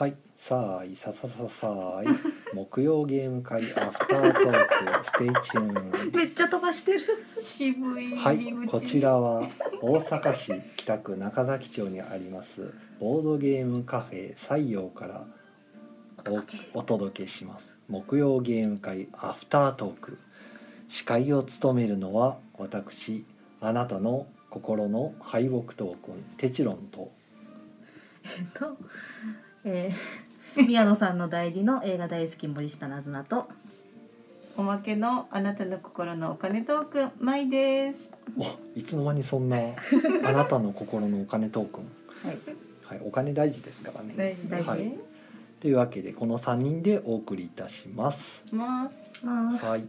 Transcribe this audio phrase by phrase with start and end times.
[0.00, 2.06] はい、さあいささささい。
[2.56, 6.12] 木曜ゲーム会アフタートーク stay tuneン。
[6.12, 7.00] めっちゃ飛ばしてる。
[7.38, 8.70] 渋いはい入り、口。
[8.70, 9.46] こちらは
[9.82, 15.26] 大阪市北区中崎町にありますボードゲームカフェ西洋から
[16.72, 17.76] おお届けします。
[17.86, 20.16] 木曜ゲーム会アフタートーク。
[20.88, 23.26] 司会を務めるのは私
[23.60, 27.12] あなたの心の敗北トークンテチロンと。
[28.24, 28.78] えっと、
[29.64, 33.48] えー、 宮野さんの代理の映画大好き森下なずなと。
[34.56, 38.44] おまけのあなたの心のお金トークンマイですお
[38.78, 39.56] いつの間にそんな
[40.24, 41.84] あなたの心のお金トークン
[42.28, 42.38] はい。
[42.84, 44.14] はい、お金大事ですからね。
[44.16, 45.10] 大事大事、はい
[45.60, 48.42] というわけでこの3人でお送りいたします。
[48.50, 49.64] ますます。
[49.66, 49.86] はい、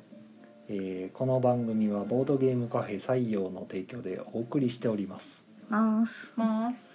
[0.67, 5.45] えーこの番組はボードゲームカフェ採用の提供でお送りしております。
[5.69, 6.33] ます。
[6.35, 6.90] ます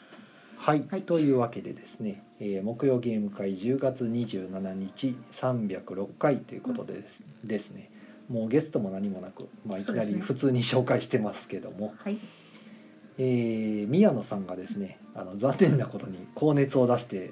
[0.57, 1.03] はい、はい。
[1.03, 7.91] というわけでですね、えー木曜ゲーム会10月27日306回ということでです,、ですね。
[8.29, 12.19] もうゲストも何もなく、まあ、いきなり普通に紹介してますけども、はい。
[13.19, 17.31] えー宮野さんがですねあの残念なことに高熱を出して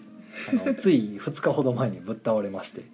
[0.50, 2.84] あの つい2日ほど前にぶっ倒れまして、い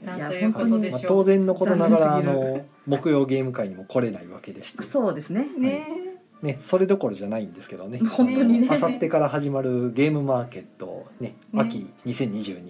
[1.06, 5.48] 当然のことながらあの木曜ゲーム会にも来れないわけでして、そうですね。
[5.58, 6.09] ね
[6.42, 7.98] ね、それどころじゃないんですけどね。
[8.10, 8.68] 本当にね。
[8.70, 11.34] あさってから始まるゲームマーケット、ね、ね。
[11.54, 12.60] 秋2022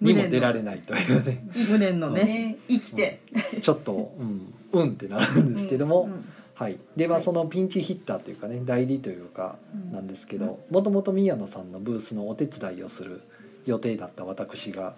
[0.00, 1.46] にも出られないというね。
[1.70, 2.24] 無念のね。
[2.24, 3.20] ね生きて、
[3.60, 7.24] ちょっとうんうんってなるんですけども、うんはい、でまあはい。
[7.24, 9.92] そのピンチヒッターというかね代理というかうん。
[9.92, 13.22] なんですけどもともと宮野さんのブースのお手伝いをする
[13.66, 14.94] 予定だった私が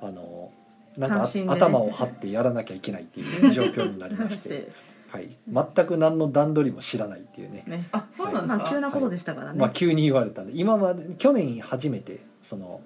[0.00, 0.50] あの
[0.96, 4.68] なんか頭を張ってやらなきゃいけないっていう状況になりまして、
[5.12, 7.86] はい、全く何の段取りも知らないっていうね、ね。
[7.92, 9.58] あそうなんですか、まあ急なことでしたからね。
[9.58, 12.80] まあ、急に言われたんで今まで去年初めてその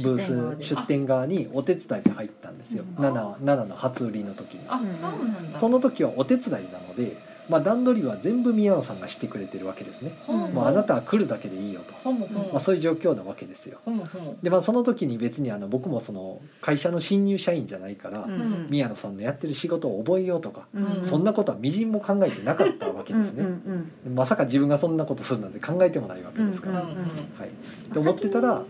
[0.00, 3.04] ブース出出店側にお手伝いで入ったんですよ、うん。
[3.04, 4.60] 7 7の初売りの時に。
[4.68, 5.58] あそうなんだ。
[5.58, 7.16] その時はお手伝いなので、
[7.48, 10.18] まあ、段取りは全部宮野さんがしてくれてるわけですね。
[10.28, 13.78] うんもうあなたは来るだけでいいよと、ほもほもまあ、そういう状況なわけですよ。
[13.84, 18.32] ほもほもでまあその時に別にあの僕もその会社の新入社員じゃないから、うん。
[18.32, 21.04] うん宮野さんのやってる仕事を覚えようとか、うん。
[21.04, 23.44] そんなことはみじんも考えてなかったわけですね。
[23.44, 26.82] うんうんまさか自分がそんなことするなんて考えてもないわけですから。
[26.82, 26.98] うんうんうん。
[26.98, 27.04] は
[27.46, 28.62] い、と思ってたら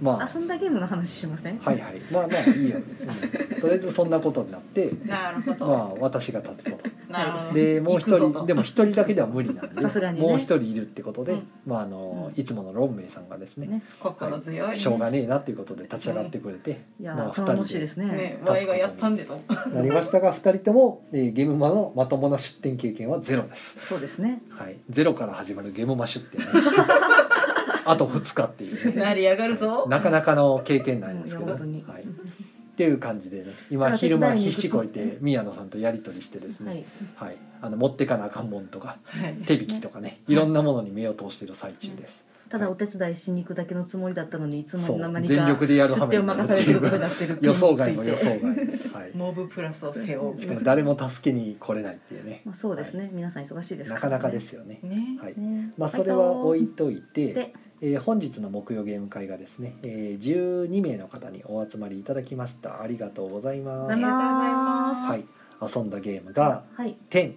[0.00, 0.30] まあ。
[0.32, 1.58] 遊んだゲームの話しません？
[1.58, 2.00] はいはい。
[2.10, 3.60] まあまあいいよ、うん。
[3.60, 6.78] とりあえずそんなことになってなるほど、まあ私が立つと。
[7.08, 7.54] なるほど。
[7.54, 10.12] でもう一人でも一人だけでは無理なんでね。
[10.12, 11.48] もう一人いるってことで、うん。
[11.66, 13.66] まああのいつものロンメイさんがですね。
[13.66, 13.82] ね。
[14.00, 18.06] 心強い、ねしょうがねえなっていうことで立ち上がってくれて、いやまあ二人ですね。
[18.06, 19.36] ねワイがやったんでと。
[19.36, 23.76] でなりましたが二人とも、えーゲームマのまともな出店経験はゼロです。
[23.86, 24.42] そうですね。
[24.50, 26.46] はい、ゼロから始まるゲームマ出店、ね、
[27.90, 29.86] あと2日っていう、ね、成り上がるぞ。
[29.88, 33.52] なかなかの経験なんですけど、はい、っていう感じでね。
[33.70, 36.70] 今昼間必死こいて宮野さんとやり取りしてですね、
[37.16, 37.28] はい。
[37.28, 39.34] はい、あの持ってかなあかんもんとかはい。
[39.46, 40.20] 手引きとかね。
[40.28, 40.34] い。
[40.34, 42.28] ろんなものに目を通している最中です。
[42.48, 50.40] ただお手伝いしに行くだけのつもりだったのにいつもの間に全力でやる羽目出店を任されてることになってる予想外の予想外、はい、モブプラスを背負う。
[50.40, 52.42] しかも誰も助けに来れないっていうね。
[52.44, 53.10] まあそうですね。
[53.12, 54.80] 皆さん忙しいですなかなかですよね。
[54.82, 55.18] ね。
[55.20, 55.34] はい。
[55.36, 55.72] ね。
[55.76, 62.82] まあ、それは置いといてで、えー本日の木曜ゲーム会がですね、えー、12名の方にお集まりいただきました。
[62.82, 63.92] ありがとうございます。
[63.92, 65.00] ありがとうございます。
[65.10, 65.24] はい。
[65.76, 66.96] 遊んだゲームがはい。
[67.10, 67.36] 「テン」。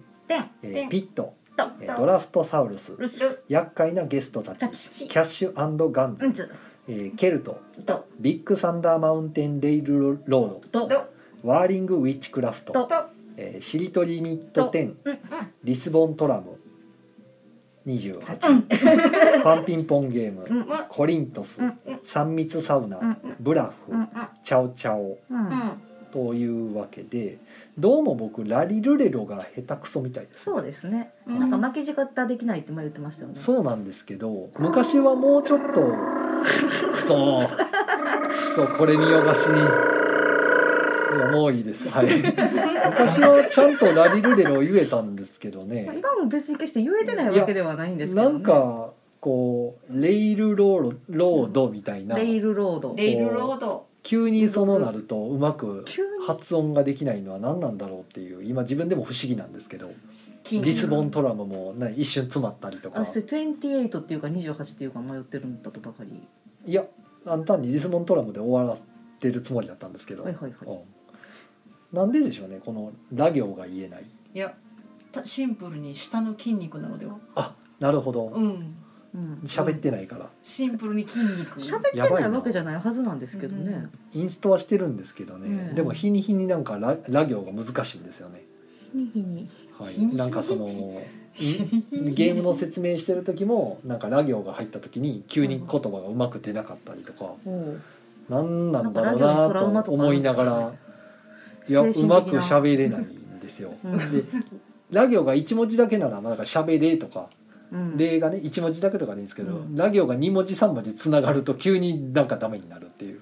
[0.62, 3.42] えー「ピット」とえー「ドラフトサウルス」ルス。
[3.48, 6.24] 「厄介なゲストたち」たち「キャッシュガンズ」。
[6.88, 8.06] えーケルト」と。
[8.18, 10.88] 「ビッグサンダーマウンテンレイルロード」と。
[11.44, 12.88] 「ワーリング・ウィッチクラフト」と。
[13.36, 15.18] えー「しりとりミット10」うん。
[15.62, 16.58] 「リスボントラム」
[17.86, 20.46] 28パンピンポンゲーム。
[20.48, 20.66] うん。
[20.88, 21.60] コリントス。
[21.62, 21.78] うん。
[22.02, 23.16] 三密サウナ、うん。
[23.40, 24.08] ブラフ、うん。
[24.42, 25.18] チャオチャオ。
[25.30, 25.50] うん。
[26.12, 27.38] というわけで
[27.78, 31.10] どうも僕ラリルレロが下手くそみたいです、そうですね。
[31.26, 31.40] うん。
[31.40, 33.34] なんか巻き舌できないって前言ってましたよね。
[33.34, 35.94] そうなんですけど昔はもうちょっと
[36.92, 37.50] くそく
[38.54, 39.58] そこれ見よがしに。
[39.58, 39.62] い
[41.18, 41.88] やもういいです。
[41.88, 42.08] はい
[42.86, 48.32] 昔はちゃんとラリルレロ言えたんですけどまあね今も別に決して言えてないわけではないんですけど、ね。
[48.32, 52.94] なんかこうレイルローロードみたいなレイルロード。
[52.96, 55.84] レイルロード急にそのなるとうまく
[56.26, 59.92] 発音ができないのは何なんだろうっていう今自分でも不思議なんですけど
[60.50, 66.20] リスボントラムも、ね、一瞬詰まったりとかあそれ28っていうか28っていうか迷ってるんだとばかり。
[66.66, 66.84] いや
[67.46, 68.82] 単にリスボントラムで終わらっ
[69.20, 70.52] てるつもりだったんですけど、はいはいはい。
[70.66, 70.78] うん、
[71.92, 74.04] なんででしょうねこのラ行が言えない。
[74.34, 74.54] いや
[75.12, 77.18] たシンプルに下の筋肉なのでは。
[77.34, 78.76] あなるほど、うん。
[79.14, 79.40] うん。
[79.44, 80.30] 喋ってないから。
[80.42, 81.60] シンプルに筋肉。
[81.60, 83.88] 喋ってないわけじゃないはずなんですけどね。
[84.14, 88.42] インストはしてるんですけどね、うんでも日に日になんかララ行が難しいんですよね。
[88.92, 89.50] 日に日に。
[89.78, 89.94] はい。
[89.94, 90.74] 日に日になんかその ん
[92.14, 97.82] ゲームの説明してる時もなんかラ行が入った時に急に言葉がうまく出なかったりとか、おん。
[98.28, 100.72] なんだろうなと思いながら
[101.68, 103.74] いやうまく喋れないんですよ。
[103.84, 104.12] うん。
[104.12, 104.24] で
[104.90, 107.28] ラ行が1文字だけならまあなんか喋れとか
[107.70, 107.96] うん。
[107.96, 109.76] 例がね1文字だけとかでいいんですけど、うん。
[109.76, 113.20] ラ行が2文字3文字つながると急になんかダメになるっていう。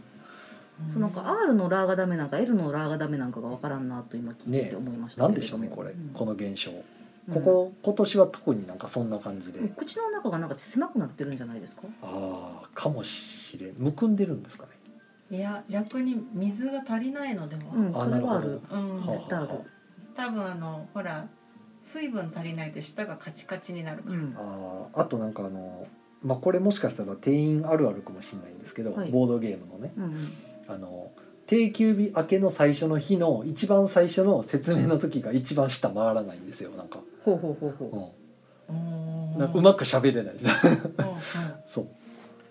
[0.93, 6.11] そうなんか R のラーがダメなんか L のラーがダメなんかがわからんなと今聞いてて思いましたなんでしょうねこれ、うん。
[6.15, 6.71] この現象。
[6.71, 7.35] うん。
[7.35, 11.83] ここ今年は特になんかそんな感じで、口の中がなんか狭くなってるんじゃないですか？
[12.03, 13.75] ああかもしれん。
[13.77, 14.71] むくんでるんですかね
[15.31, 18.61] いや逆に水が足りないのでは、うん、あそれはあなるる。
[18.71, 19.01] うん。
[19.01, 19.49] は絶対ある。
[20.17, 21.29] 多分あのほら
[21.83, 24.35] 水分足りないと舌がカチカチになるから、うん。
[24.37, 25.87] あーあとなんかあの
[26.23, 29.11] まあこれもしかしたら店員あるあるかもしれないんですけど、はい。
[29.11, 29.93] ボードゲームのね。
[29.97, 30.29] うんうん。
[30.69, 31.11] あの
[31.47, 38.13] 定休日明けの最初の日の一番最初の説明の時が一番下回らないんですよなんか,、ほうほうほうほ
[38.69, 38.73] う。
[38.73, 39.35] うん。
[39.35, 40.35] ん、なんかうまく喋れない。
[40.35, 40.47] です
[41.67, 41.89] そう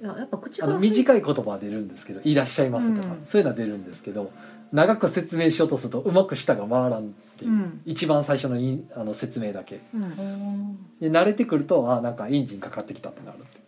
[0.01, 3.21] ややっぱ口から短い言葉は出るんですけど「いらっしゃいませ」とか、うん。
[3.25, 4.31] そういうのは出るんですけど
[4.71, 7.81] 長く説明しようとするとうまく舌が回らんっていう、うん。
[7.85, 9.79] 一番最初のインあの説明だけ。
[9.93, 10.03] うん。
[10.03, 13.59] うんで慣れてくるとあなんかエンジンかかってきたってなるって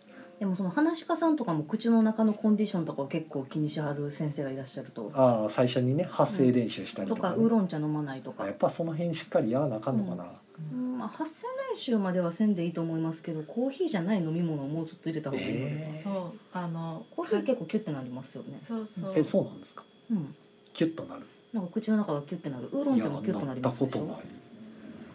[0.42, 5.10] でもその話し家さんとかも口の中のコンディションとかを結構気にしはる先生がいらっしゃると。
[5.14, 7.36] ああ最初にね発声練習したりととか,、ね。
[7.36, 8.44] かウーロン茶飲まないとか。
[8.44, 8.54] やっ。
[8.56, 10.26] ぱその辺しっかりやらなあかんのかな、
[10.70, 15.64] うんまあ発声練習まではせんでいいと思いますけど、コーヒーじゃない飲み物をもうちょっと入れた方がいいので。
[15.70, 18.60] えそうあのコーヒー結構キュッてなりますよね。
[18.66, 19.84] そうそうえそうなんですか？
[20.10, 20.34] うん。
[20.72, 21.22] キュッとなる
[21.52, 22.68] なんか口の中がキュッてなる。
[22.72, 23.98] ウーロン茶もキュッとなりますでしょ？
[23.98, 24.42] いやなったことない。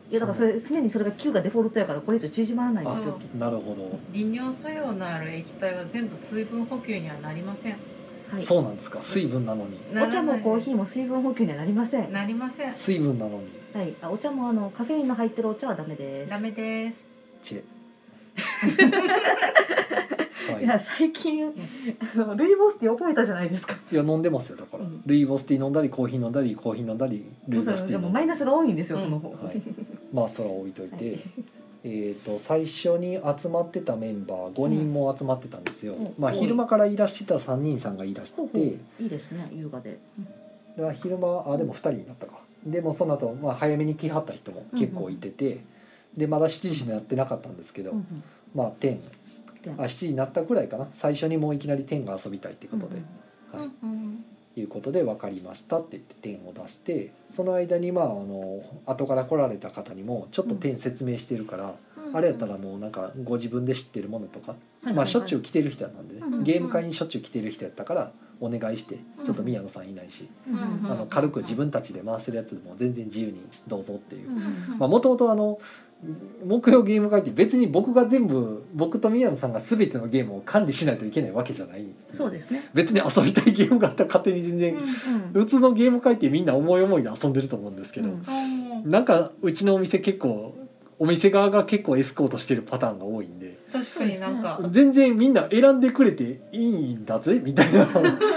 [0.09, 3.21] いやだからそれ常にそれが9がデフォルトやからこれ以上縮まらないんですよあ。
[3.21, 7.75] きっとなるほど、利尿作用のある液体は全部水分補給にはなりません
[8.31, 8.41] はい。
[8.41, 9.01] そうなんですか？
[9.01, 12.03] 水分なのにお茶もコーヒーーも水分補給にはなりません。
[12.03, 13.47] はなりません水分なのに
[13.83, 13.95] い。
[14.01, 16.29] あお茶もあのカフェインの入ってるお茶はダメです。
[16.29, 16.97] ダメです。
[17.41, 17.63] チェ
[20.51, 20.67] は いい。
[20.67, 23.75] や最近あのルイボスティー覚えたじゃないですか。
[23.91, 25.01] いや飲んでますよだから、うん。
[25.05, 28.05] ルイボスティー飲んだりコーヒー飲んだりコーヒー飲んだりルイボスティでー飲んだり。
[28.05, 29.03] もマイナスが多いんですよ、うん。
[29.03, 29.29] その方。
[29.29, 29.61] はい。
[30.13, 31.21] まあそれは置いといて、はい。
[31.83, 36.13] えー、と最初に集まってたメンバー5人も集まってたんですよ、うん。
[36.17, 39.99] まあ昼間からいらしてた3人さんがいらして、いいですね優雅で。
[40.75, 42.36] でまあ昼間あでも2人になったか
[42.67, 45.59] でもその後、まあ早めに来はった人も結構いてて、
[46.15, 48.23] でまだ7時になってなかったんですけど、うんうん。
[48.53, 48.99] まあ10
[49.63, 50.87] であ7時になったぐらいかな。
[50.93, 53.01] 最初にもういきなり10が遊びたいってことで、
[53.51, 53.69] はい。
[53.83, 54.25] うん
[54.59, 61.75] いうことで分かりましたって言って点を出してその間にまああの後から来られた方にもちょっと点説明してるから、
[62.11, 70.91] あれやったらもうなんかご自分で知ってるものとか、はいまあしょっちゅう来てる人なんでね、うんゲーム会にしょっちゅう来てる人やったからお願いしてちょっと宮野さんいないし、うんうんうん。
[70.91, 74.29] あの軽く自分たちで回せるやつでも全然自由にどうぞっていう。
[74.29, 74.43] うんうん
[74.77, 75.59] まあもともとあの
[76.45, 81.85] 木曜ゲーム会って別に僕が全部僕と宮野さんが全てのゲームを管理しないといけないわけじゃない。
[82.15, 82.69] そうですね。
[82.75, 84.83] 別に遊びたいゲームがあったら勝手に全然、うん
[85.33, 88.91] 普通のゲーム会ってみんな思い思いで遊んでると思うんですけど、うん。
[88.91, 90.53] なんかうちのお店結構
[90.99, 94.59] お店側が結構エスコートしてるパターンが多いんで確かになんか。
[94.69, 97.85] 全然みんな選んでくれていいんだぜみたいな。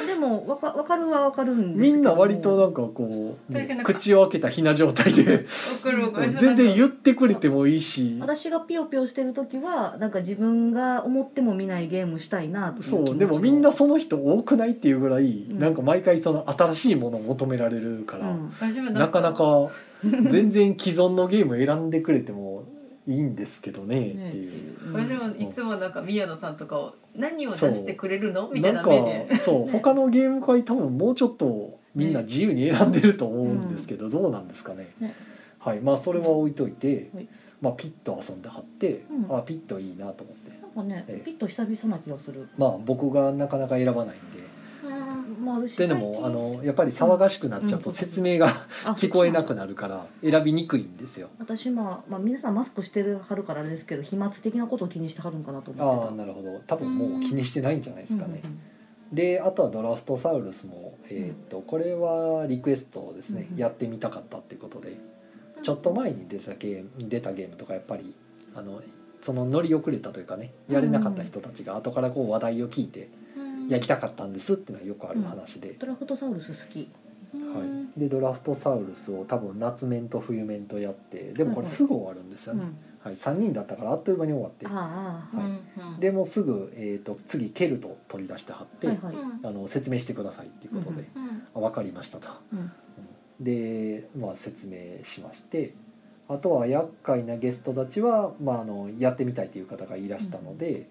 [0.07, 1.95] でもわかわかるはわかるんですけど。
[1.97, 5.45] みんな割となんかこう、口を開けたひな状態で。
[6.39, 8.19] 全然言ってくれてもいいし。
[8.21, 15.59] 私がピヨピヨしてる時はなんか自分が思っても見ないゲームしたいなそうでもみんなその人多くないっていうぐらい、うん。
[15.59, 18.51] なんか毎回その新しいものを求められるから、うん
[18.93, 19.71] なかなか
[20.03, 22.65] 全然既存のゲーム選んでくれても
[23.11, 24.89] いいんですけどねってねいう。
[24.89, 24.95] うん。
[24.95, 28.49] 私もいつもなんか宮野さんとかを何を出そうしてくれるの？
[28.49, 29.27] みたいななん目で。
[29.31, 34.89] かそう他のゲーム会多分もうちょっとみんな自由に選んでると思うんですけど、どうなんですかね。
[35.01, 35.15] ね。
[35.59, 35.81] はい。
[35.81, 37.29] まあそれは置いといて、はい。
[37.61, 39.37] まあピッと遊んではって、うん。
[39.39, 40.51] あピッといいなと思って。
[40.77, 41.25] なんかねええ。
[41.25, 42.49] ピッと久々な気がする。
[42.59, 44.50] まあ僕がなかなか選ばないんで。
[45.59, 48.47] っていうのもあのやっぱり騒がしくなっちゃうと説明が
[48.85, 51.29] あ聞こえなくなるから選びにくいんですよ。
[51.39, 56.07] 私まあまあ皆さんマスクしてるはるからあれですけど飛沫的なことを気にしてはるんかなと思ってた。
[56.07, 56.61] ああなるほど。
[56.67, 58.43] 多分もう気にしてないんじゃないですかね。
[59.13, 64.97] であとはドラフトサウルスも、えーっとこれはリクエストですね、うんやってみたかったっていうことで。
[65.63, 68.15] ちょっと前に出たゲーム出たゲームとかやっぱり
[68.55, 68.81] あの
[69.21, 73.11] その乗り遅れたというかねやれなかった人たちが後からこう話題を聞いて
[73.71, 75.77] やりたかったんですっていうのはよくある話で。
[75.79, 76.91] ドラフトサウルス好き。
[77.33, 82.65] はい、でドラフトサウルスを多分夏面と冬面とやってでもこれすぐ終わるんですよね、
[83.05, 84.67] はい、3人だったからあっという間に終わって。
[84.67, 85.23] は
[85.99, 86.01] い。
[86.01, 88.99] でもうすぐ、えー、と次ケルト取り出してはって、はい。
[88.99, 89.47] はいうん。
[89.47, 91.09] あの説明してくださいっていうことで、
[91.55, 92.29] う分かりましたと。
[92.53, 92.73] うん。
[93.39, 95.75] で、まあ、説明しまして。
[96.29, 100.89] あとは厄介なゲストたちは、まあ、あのやってみたいという方がいらしたので、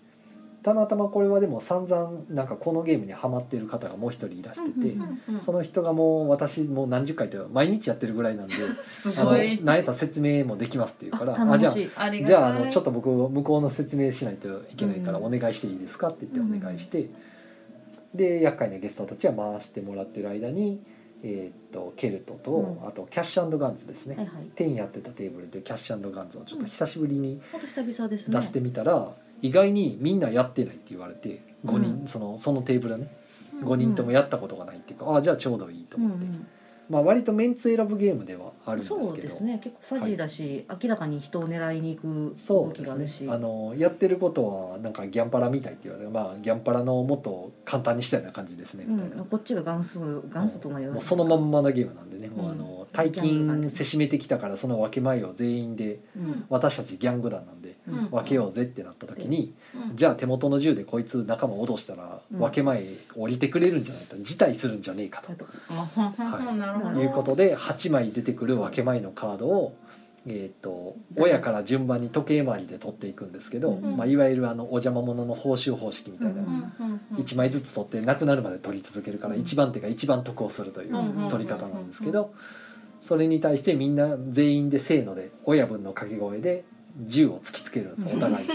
[0.62, 9.60] たまたまこれはでも散々なんかこのゲームにはまってる方がもう一人いらしてて、うんうんうんその人がもう私もう何十回って毎日やってるぐらいなんであのすごい。
[9.64, 15.26] 何やったら説明もできますっていうからあじゃあじゃああのちょっと僕向こうの説明しないといけないからうん。
[15.26, 17.10] お願いしていいですかって言ってお願いして、
[18.14, 20.82] で厄介なゲストたちは回してもらってる間に、
[21.24, 22.88] えーっとケルトと、うん。
[22.88, 24.52] あとキャッシュガンズですね、はいはい。
[24.56, 27.42] 10やってたテーブルでキャッシュガンズをちょっと久しぶりに
[28.28, 32.08] 出してみたら、意外にみんなやってないって言われて5人、うん。
[32.08, 33.12] そのそのテーブルはね
[33.62, 36.48] 5人ともやったことがないっていうか、ああじゃあちょうどいいと思って、うんうん。
[36.90, 39.06] まあ割とメンツ選ぶゲームではあるんですけど。
[39.06, 39.62] そうですね。
[39.64, 43.18] 結構ファジーだし、明らかに人を狙いに行く動そうできがあるし。
[43.18, 52.44] すねあのやってることはなんかギャンパラみたいって言われてまあギャンパラのもっと簡単にしたような感じですねみたいな、うん、こっちが元祖元祖とも言わもうそのまんまなゲームなんでね、うん。
[52.44, 56.46] もうあの大金せしめてきたからその分け前を全員でうん。
[56.50, 59.54] 私たちギャング団なんでうん分けようぜってなった時に、
[59.90, 59.96] うん。
[59.96, 62.40] じゃあ手元の銃でこいつ仲間脅したらうん。
[62.40, 62.84] 分け前
[63.16, 65.32] 降りてくれるんじゃないか辞退するんじゃねえかと。
[65.32, 67.02] あとうんなるほど。
[67.02, 69.76] いうことで8枚出てくる分け前のカードを、
[70.28, 73.98] えー、と親から順番に時計回りで取っていくんですけど、うん。
[73.98, 76.74] まあ、いわゆるあのお邪魔者の報酬方式みたいな、うん
[77.18, 79.42] 1枚ずつ取ってなくなるまで取り続けるからうん。
[79.42, 81.28] 1番手が一番得をするといううん。
[81.30, 82.34] 取り方なんですけど
[83.02, 86.66] それに対してみんな全員でせーので親分の掛け声で
[87.02, 88.48] 銃を突きつけるんです お互い。
[88.48, 88.54] に。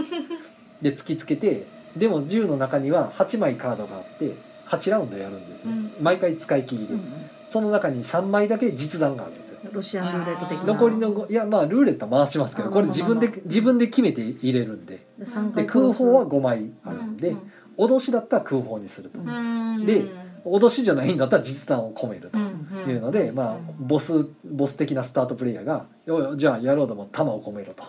[0.82, 4.34] で突きつけてでも銃の中には8枚カードがあって
[4.66, 7.00] 8ラウンドやるんですね、毎回使い切りで、うん
[7.48, 9.58] その中に3枚だけ実弾があるんですよ。
[9.70, 10.64] ロシアンルーレット的な。
[10.64, 15.06] 残りのごいやまあルーレット回しますけどこれ自分で自分で決めて入れるんで。
[15.54, 17.36] で空砲は5枚あるんで
[17.78, 19.20] 脅しだったら空砲にすると。
[19.20, 19.86] うん。
[19.86, 20.06] で
[20.44, 27.84] 脅しじゃないんだったら実弾を込めるとうんいうのでまあボスボス的なスタートプレイヤーが「よよじゃあやろうとも弾を込めろ」と。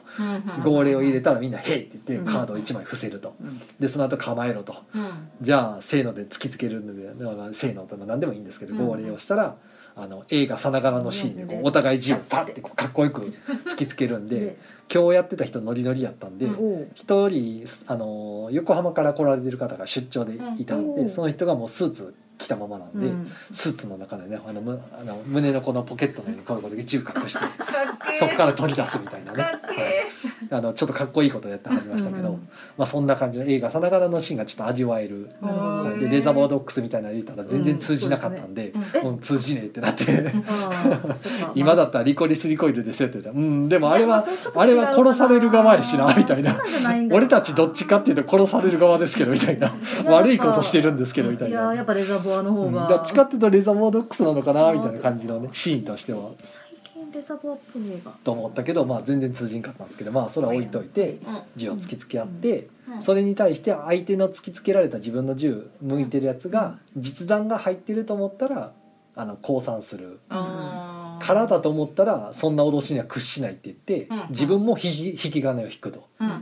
[0.64, 3.34] 号令を入れたらみんな「へい!」って言ってカードを1枚伏せると。
[3.42, 4.74] うんでその後構えろと。
[5.42, 9.56] じゃあせーので突きつけるのでまあせーのとか何でもいいんですけどうん号令をしたら
[9.98, 12.62] あの映画さながらのシーンでこうお互い銃をパッて。
[12.62, 13.34] こうかっこよく
[13.68, 14.76] 突きつけるんで で。
[14.94, 16.48] 今日やってた人ノリノリやったんで
[16.94, 23.32] 一人あの横浜から来られてる方が出張でいたんでその人がもうスーツ着たままなんで、うん。
[23.52, 27.46] スーツの中でねあのむあの胸のこのポケットのように こういうことで銃隠して
[28.20, 29.54] そこから取り出すみたいなね、はい、
[30.52, 35.30] あのちょっとかっこいいことやってはりましたけど、うんまあ、そんな感じの映画さながらのシーンがちょっと味わえる。
[35.42, 36.00] うん。
[36.00, 38.84] でレザーボードックスみたいなの言ったら全然通じなかったんで、うん。
[38.84, 40.06] そうですうん通じねえってなって。
[41.56, 44.26] 今だったらリコリスリコイルですよって言ったらうんでもあれは
[44.56, 46.58] あれは殺される側やしなみたいな。
[47.12, 49.74] 俺たちどっちかっていうと殺される側ですけどみたいな。
[50.06, 52.90] 悪いことしてるんですけどみたいいやなやっぱレザーボアの方が、うん。
[52.90, 56.32] どっちかっていうとレザーボードックスなのかなみたいな感じのねシーンとしては。
[56.42, 58.12] 最近レザーボアっぽい映画。
[58.24, 61.42] と思ったけどまあ全然通じんかったんですけどまあそれは置いといてうん。
[61.56, 63.02] 銃を突きつけ合ってうん。
[63.02, 68.74] それに対して相手の突きつけられた自分の銃向いてるやつが実弾が入ってると思ったら
[69.16, 70.20] あの降参する。
[70.30, 74.26] あー空だと思ったらそんな脅しには屈しないって言ってうん。
[74.32, 76.28] 自分も引き引き金を引くと、うん。
[76.28, 76.36] は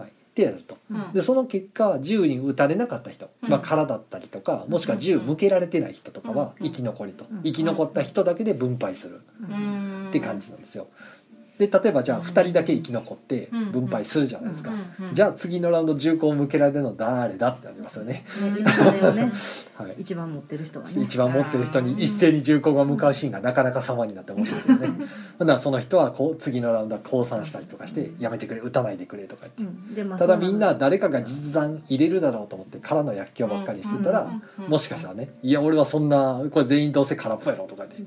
[0.00, 0.78] い、ってやると。
[0.90, 1.12] うん。
[1.12, 3.50] でその結果銃に撃たれなかった人、うん。
[3.50, 6.66] まあ、空だったりとかもしくは銃向けられてない人とかはうん。
[6.66, 7.26] 生き残りと。
[7.28, 10.08] うん生き残った人だけで分配するうん。
[10.10, 10.86] って感じなんですよ。
[11.58, 13.72] で例えばじゃあ2人だけ生き残ってうん。
[13.72, 14.70] 分配するじゃないですか。
[14.70, 18.24] うんじゃあ次のラウンド銃口を向けられるの誰だってありますよね。
[18.40, 18.64] ね。
[19.78, 21.02] はい、一番持ってる人がね。
[21.02, 24.88] 一番持ってる人に一斉に銃口が向かうシーンがなかなか様になって面白いですね。
[25.38, 25.48] ほん。
[25.48, 29.78] ならその人はこう次のラウンドは降参したりとかしてやめてくれ撃たないでくれとか言って。
[29.78, 29.94] うん。
[29.94, 34.30] でまあただみんな誰かが実弾入れるだろうと思って空の薬莢ばっかりしてたら、
[34.68, 38.04] もしかしたらね「いや俺はそんなこれ全員どうせ空っぽやろ」とかで、うん。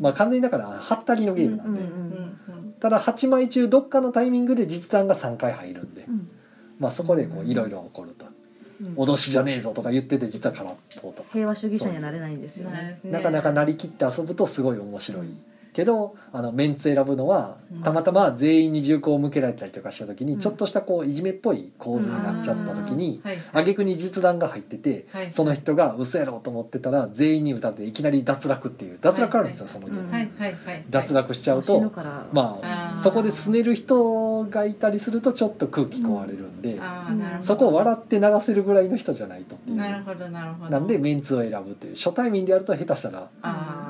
[0.00, 2.35] まあ完全にだからはったりのゲームなんで、うんうんうん
[2.80, 6.28] ただ8枚中どっかのタイミングで実弾が3回入るんで、うん。
[6.78, 8.26] まあそこでこういろいろ起こると。
[8.26, 8.32] うん
[9.00, 13.00] 「脅しじゃねえぞ」とか言ってて実は空っぽとか、平和主義者にはなれないんですよね。
[13.04, 15.28] なかなかなりきって遊ぶとすごい面白い。
[15.76, 17.82] けどあのメンツ選ぶのはうん。
[17.82, 20.38] たまたま全員に銃口を向けられたりとかした時に、うん。
[20.38, 23.38] ちょっとしたこういじめっぽい構図になっちゃった時に、はい。
[23.52, 25.32] 挙句に実弾が入ってて、はい。
[25.32, 29.74] その人が嘘やろうと思ってたら全員に撃たれていきなり脱落っていう脱落あるんですよ、はい。
[29.74, 31.92] そのゲーム、脱落しちゃうと
[32.32, 36.80] まあそこで拗ねる人がいたりするとちょっと空気壊れるんで、
[37.42, 39.76] そこを笑って流せるぐらいの人じゃないとっていう。
[39.76, 40.70] なるほどなるほど。
[40.70, 41.96] なんでメンツを選ぶという。
[41.96, 43.28] 初対面でやると下手したら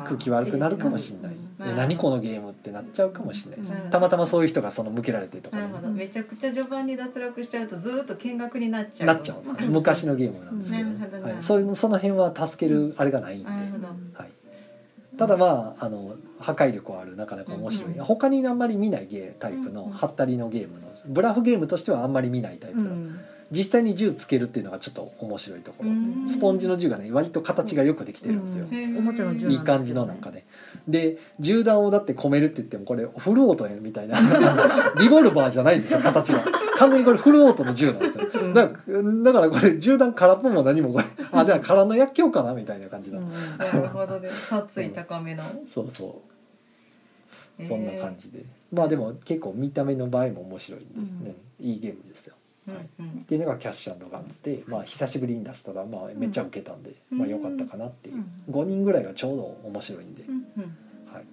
[0.05, 1.69] 空気悪くなるかもしれないうん。
[1.69, 3.61] え何このゲームってなっちゃうかもしれない。
[3.61, 3.91] です、うん。
[3.91, 5.63] たまたまそういう人がその向けられてとかね。
[5.63, 5.89] なるほど。
[5.89, 9.07] めちゃくちゃ序盤に脱落しちゃうとずーっと見学になっちゃう。
[9.07, 11.33] なっちゃうんですね昔のゲームなんですけど,、なるほどな。
[11.33, 14.31] はい、そういうその辺は助けるあれがないんで、はい、
[15.19, 18.05] ただまああの破壊力はあるなかなか面白い、うん。
[18.05, 19.93] 他にあんまり見ないゲータイプのうん。
[19.93, 23.21] ハったりのゲームのブラフゲームとしてはあんまり見ないタイプの、うん
[23.51, 26.29] 実際に銃つけるっていうのがちょっと面白いところ、うん。
[26.29, 28.67] スポンジの銃がね割と形がよくできてるんですよ、
[28.99, 30.45] おもちゃの銃いい感じのなんかね。
[30.89, 34.19] で銃弾をだって込めるって言ってもこれフルオートやみたいな。
[34.99, 36.45] リボルバーじゃないんですよ形が。
[36.77, 38.29] 完全にこれフルオートの銃なんですよ。
[38.35, 38.55] うん。
[38.55, 41.05] だからだからこれ銃弾空っぽも何もこれ。
[41.33, 43.31] あじゃあ空の薬莢かなみたいな感じの、うん。
[43.59, 44.29] なるほどね。
[44.49, 45.43] 殺意高めの。
[45.67, 46.37] そうそう。
[47.65, 51.37] そんな感じで、まあでも結構見た目の場合も面白いんで、うんうん。
[51.59, 52.36] いいゲームですよ
[52.73, 57.19] っていうのがキャッシュガンズで、まあ、久しぶりに出したら、まあ、めっちゃ受けたんで、うん。
[57.19, 60.23] まあ良かったかなっていう、うん5人ぐらいがちょうど面白いんで、
[61.13, 61.25] はい、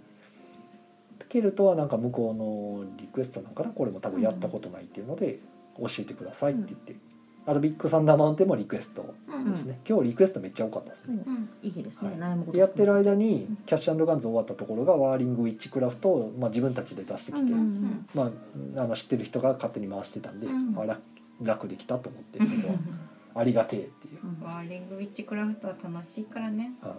[1.29, 5.39] ケルトはなんか向こうのリクエストなんかなこれも多分やったことないっていうので、
[5.77, 6.95] 教えてくださいって言って、
[7.45, 9.51] あとビッグサンダーマウンテンもリクエストうん。
[9.51, 11.49] ですね、今日リクエストめっちゃ多かったですね、うん。
[11.61, 12.15] いいですはい。
[12.15, 17.51] ね悩むことやってる間にキャッシュガンズ終わったところがワーリングウィッチクラフトを、まあ、自分たちで出してきて、
[18.15, 18.31] ま
[18.77, 20.79] あ、あの知ってる人が勝手に回してたんで、うん。
[20.79, 20.97] あ
[21.41, 22.79] 楽楽できたと思ってそこは。
[23.35, 24.19] ありがてえっていう。
[24.23, 24.45] うん。
[24.45, 26.73] ワーリングウィッチクラフトは楽しいからね。
[26.83, 26.91] うん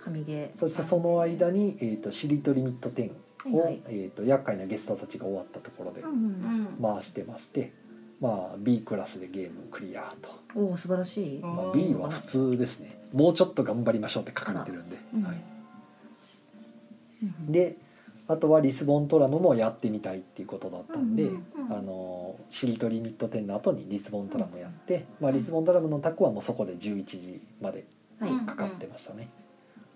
[0.00, 0.56] 神ゲー。
[0.56, 3.12] そしてその間に、えー、とシリトリミット10
[3.52, 3.82] を、はいはい。
[3.86, 6.02] えー、と厄介なゲストたちが終わったところで
[6.80, 7.72] 回してまして、
[8.20, 11.40] まあ、B クラスでゲームクリアと、おお素晴らしい。
[11.40, 12.98] うんまあ、B は普通ですね。
[13.12, 15.22] もうちょっと頑張りましょうって書かれてるんで、うん。
[15.24, 15.42] はい、
[17.22, 17.52] うん。
[17.52, 17.76] で
[18.28, 21.30] あとはリスボントラムもやってみたいっていうことだったんで、
[21.70, 27.86] あのシリトリミット10の後にリスボントラムやって、まあ、リスボントラムのタクはもうそこで11時まで
[28.46, 29.30] かかってましたね、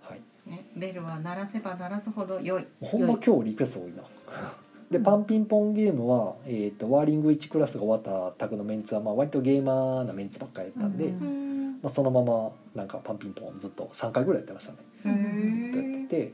[0.01, 0.51] はい。
[0.51, 2.67] ねベルは鳴らせば鳴らすほど良い。
[2.81, 4.03] ほんま今日リクエスト多いな。
[4.91, 5.05] でうん。
[5.05, 11.81] パンピンポンゲームは、えー、とワーリング1クラフトが終わったタクのメンツは、まあ、割とゲーマーなメンツばっかりやったんで、うんん。
[11.83, 14.79] まあ、そのままなんかパンピンポンずっと3回ぐらいやってましたね。
[15.05, 16.33] へずっとやってーて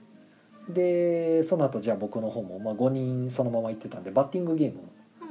[0.68, 4.80] でその後じゃあ僕の方も、まあ、5人そのまま行ってたんでバッティングゲーム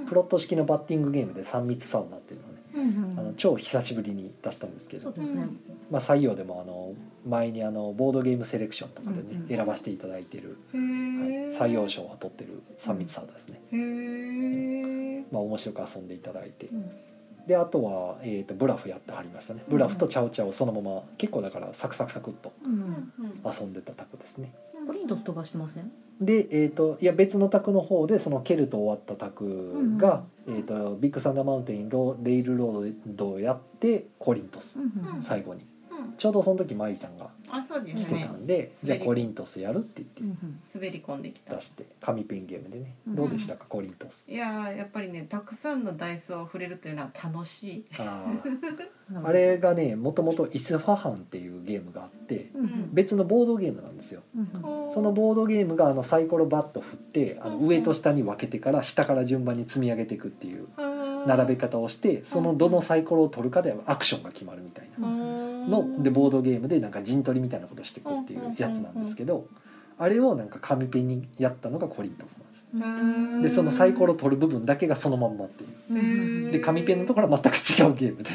[0.07, 2.57] プロット式のバッティングゲームで3密サウナっていうのをね。
[2.75, 5.47] うんうんあの超久しぶりに出したんですけど、ね。
[5.89, 6.93] まあ、採用でもあの
[7.27, 15.23] 前にあのボードゲームセレクションとかでね、うんうん選ばせていただいてる、へはいー採用賞は取ってる3密サウナですね、へー。
[15.31, 16.67] まあ、面白く遊んでいただいて。
[16.67, 16.91] うん。
[17.47, 19.63] であとは、えー、とブラフやってはりましたね。
[19.69, 23.13] ブラフとチャウチャウをそのまま結構だからサクサクサクっとうん
[23.45, 24.53] 遊んでたタクですね
[24.87, 25.91] コリントス飛ばしてません？
[26.19, 35.61] で、えー、といや別のタクの方でそのケルト終わったタクが、えー、とビッグサンダーマウンテンロレイルロードをやってコリントスうんうん最後に。
[35.61, 35.67] うん
[36.17, 40.59] ちょうどその時マイさんがあそうです来てねたんで、じゃあコリントスやるってう言っんうん。
[40.73, 41.51] 滑り込んできた。
[41.51, 42.95] て出して紙ペンゲームでね。
[43.07, 43.15] うん。
[43.15, 44.29] どうでしたか、コリントス。
[44.29, 47.85] いやーやっぱりねたくさんのダイスを触れるというのは楽しい。
[47.99, 49.23] あー。
[49.23, 52.61] あれがねもともとイスファハンっていうゲームがあってうん。
[52.61, 54.21] うん別のボードゲームなんですよ。
[54.93, 60.67] そのボードゲームがあのサイコロバット振ってあの上と下に分けてから下から順番に積み上げていくっていう
[61.27, 64.86] 並べ方をしてそのどのサイコロを取るかでアクションが決まるみたいな
[65.67, 69.45] のでボードゲームでなんか陣取りみたいなことしていくっていうやつなんですけど
[69.99, 72.77] あれをなんか紙ペンにやったのがコリントスなんですう
[73.39, 73.41] ん。
[73.41, 76.51] でそのサイコロ取る部分だけがそのまんまっていう。
[76.51, 78.29] で紙ペンのところは全く違うゲームで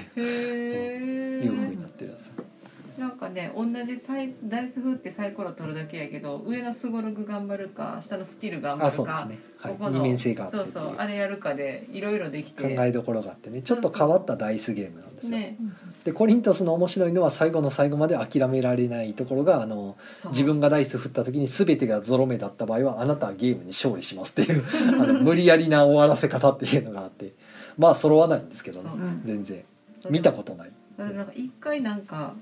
[3.03, 13.63] なんかね同じサイダイス振ってサイコロ取るだけやけど上のスゴログ頑張るか下のスキル頑張あるかね、はい、ここの二面性があってそうそうあれやるかでいろいろできて考えどころがあってね。
[13.63, 15.57] ちょっと変わったダイスゲームなんですよ、ね。
[16.05, 27.33] でコリントスの面白いのは最後の最後まで諦められないところがあの自分がダイス振った時に全てがゾロ目だった場合はあなたはゲームに勝利しますっていうあの無理やりな終わらせ方っていうのがあって
[27.77, 28.91] まあ揃わないんですけどね。
[28.91, 29.01] そう。
[29.01, 29.23] うん。
[29.25, 29.65] 全然
[30.09, 30.71] 見たことない。
[30.97, 32.35] なんか一回なんか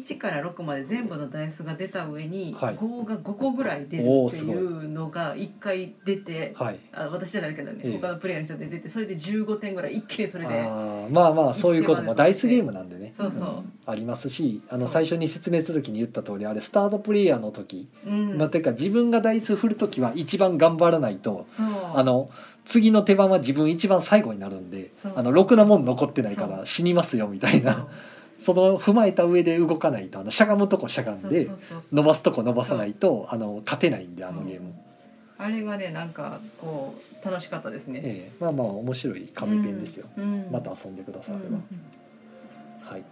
[0.00, 2.76] 1から6まで全部のダイスが出た上にはい。
[2.76, 6.78] 5が5個ぐらい出るっていいうのが1回出てはい。
[6.92, 7.98] あ私じゃないけどね、ええ。
[8.00, 13.14] 他のプレイヤーの人で出てそれで15点ぐらい一気にそれであーまあまあそういうこともダイスゲームなんでね。
[13.16, 14.88] そうそう、ありますしあのそう。
[14.88, 18.38] 最初に説明する時に言った通りあれスタートプレイヤーの時、うん。
[18.38, 21.66] まあ、てか自分がダイス振る時は一番頑張らないとそう。
[21.94, 22.30] あの
[22.64, 25.12] 次の手番は自分一番最後になるんでそう。
[25.16, 27.62] あのろくなもん残ってないから死にますよみたいそう。
[27.64, 27.86] な
[28.44, 31.48] その踏まえた上で動かないとあのしゃがむとこしゃがんで
[31.90, 34.74] 伸ばすとこ伸ばさないとあの勝てないんであのゲーム、
[35.38, 38.36] あれはねなんかこう楽しかったですね、ええ。
[38.38, 40.52] まあまあ面白い紙ペンですよ、うんうん。
[40.52, 41.64] また遊んでください、うん。
[42.82, 43.04] はい。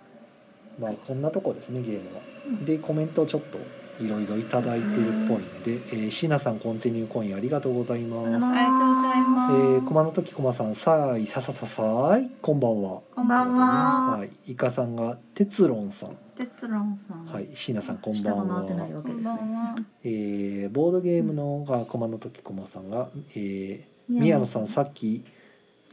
[0.78, 2.22] まあこんなとこですねゲームは。
[2.48, 2.64] うん。
[2.66, 3.58] でコメントをちょっと
[4.00, 8.26] いろいろいただいてるっぽいんで、えー、シナさんコンティニューコインありがとうございます。
[8.26, 9.54] ありがとうございます。
[9.54, 13.02] えー、駒の時駒さん、さい、ささささい、こんばんは。
[13.14, 17.26] こんばんははい、イカさんが、てつろんさん、テツロンさん。
[17.26, 18.62] はい、シナさん、こんば下んは。
[18.62, 19.76] こんわけですねばんは。
[20.04, 25.24] えー、ボードゲームのが、駒の時駒さんが、えー、宮野さん、さっき。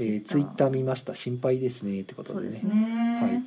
[0.01, 2.73] えー、ツイッター見ました、心配ですね、ってことでねそうです。
[2.73, 3.43] ねね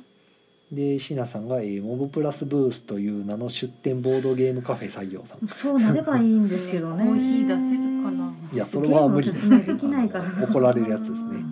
[0.73, 5.47] で、シナさんが、えー、モブプラスブースという名の出店ボードゲームカフェ採用さん。
[5.47, 8.33] そうなればいいんですけどねコーヒー出せるかな。
[8.51, 11.43] いや、それは無理ですゲームの説明できないからあの怒られるやつですね。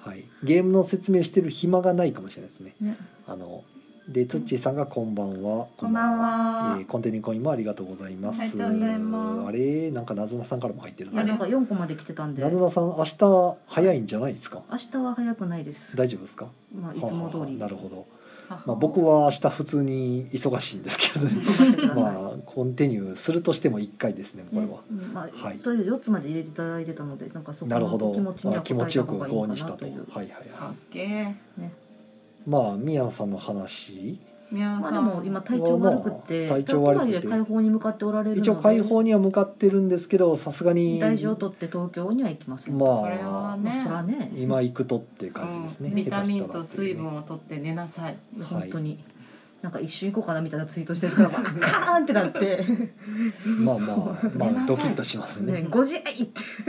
[0.00, 2.74] はい、ゲームの説明してる暇がないかもしれないですね。
[2.80, 3.62] ねあの
[4.08, 5.66] でツッチーさんがこんばんは。
[5.76, 8.42] こんばんはえーコンテニコインもありがとうございます。
[8.42, 11.22] ありがとうございますあれなんかなずなさんからも入ってるな。
[11.22, 14.62] いやなんか四個まで来てたんでなずなさん明日早いんじゃないですか？
[14.70, 16.46] 明日は早くないです大丈夫ですか？
[16.74, 18.06] まあいつも通りなるほど。
[18.48, 24.44] まあ僕は明日普通に忙しいんですけど、ね、まあコンテニューするとしても一回ですね。
[24.52, 24.66] これは。
[24.66, 29.86] ねうんまあはいそれで四つまで入れていただいてたのでなんかそこなるほどの気持ちにあは気持ちよく応えた方がいい5にしたと。
[29.86, 30.72] はいはいは。
[30.72, 31.70] い。
[32.46, 34.18] まあ宮野さんの話。
[34.52, 37.28] まあでも今体調悪くてまあ体調悪くて。
[37.28, 38.40] 解放に向かっておられるので。
[38.40, 40.98] 一応解放には向かってるんですけどさすがに。
[40.98, 44.30] 大事を取って東京には行きますまそれはあまあね。
[44.36, 45.94] 今行くとっていう感じですね、うん。
[45.94, 48.16] ビタミンと水分を取って寝なさい。
[48.36, 48.40] い。
[48.40, 48.98] や本当に、
[49.62, 52.64] なんか一瞬行こうかなみたいなツイートしてるからバ カーンってなって。
[53.46, 53.96] まあまあ
[54.36, 55.52] まあドキッとしますね。
[55.52, 56.10] ね5時って。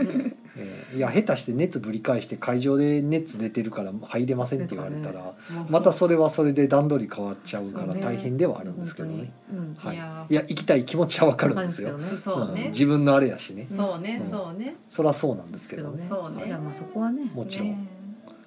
[0.02, 0.36] うん。
[0.56, 5.32] えーいや下手して熱ぶり返して会場で熱出てるから入れませんって言われたら、も
[5.68, 9.74] うまたそれはそれで段取り変わっちゃうから大変ではあるんですけどね、うん。
[9.76, 11.94] はい、いいやや行きたい気持ちはわかるんですよ。
[11.94, 12.66] わかるんですそうね。
[12.66, 12.68] ん、。
[12.68, 13.68] 自分のあれやしね。
[13.76, 14.30] そうねうん。
[14.30, 14.76] そうね。
[14.86, 16.06] そりゃそうなんですけどね。
[16.08, 16.46] そうね。
[16.46, 16.50] い。
[16.50, 17.32] やまあそこはね。
[17.34, 17.88] もちろん、ね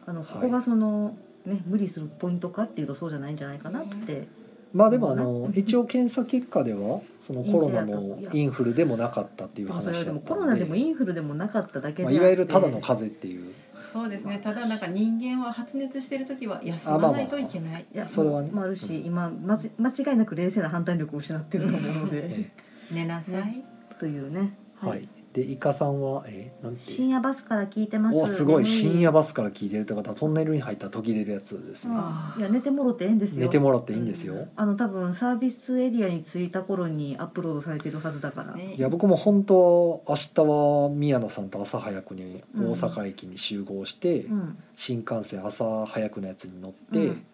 [0.07, 0.29] あのはい。
[0.35, 4.29] ここがその、ね無理するポイントかっていうとそうじゃないんじゃないかなって、
[4.73, 5.53] まあでもあのうん。
[5.53, 10.13] 一応検査結果ではそのコロナもインフルでもなかったっていう話だで。
[10.13, 13.55] もコったんでロナでもインフルでもなかっただけでいわゆるただの風邪っていう。
[13.93, 14.41] そうですね。
[14.43, 17.87] ただなんか人間は発熱してる時は休まないといけない。
[17.95, 18.51] いやそれはね。
[18.51, 22.29] もあるし今まじ間違いなく冷静な判断力を失ってると思うので。
[22.31, 22.51] え
[22.91, 23.65] 寝なさい。
[23.99, 24.55] というね。
[24.83, 28.17] えはい、でイカさんはえー、なんて深夜バスから聞いてます。
[28.17, 28.65] おすごい。
[28.65, 31.95] 眠深夜バスから聞いてるって方はトンネルに入ったら途切れるやつですね。
[31.95, 33.41] あいや寝てもろてええんですよ。
[33.41, 47.27] 寝てもらっていいんですよ、あの多分サービスエリアに着いた頃にアップロードされてるはずだから、ねいや僕も本当は明日は宮野さんと朝早くに大阪駅に集合して、うん、新幹線朝早くのやつに乗って、うん。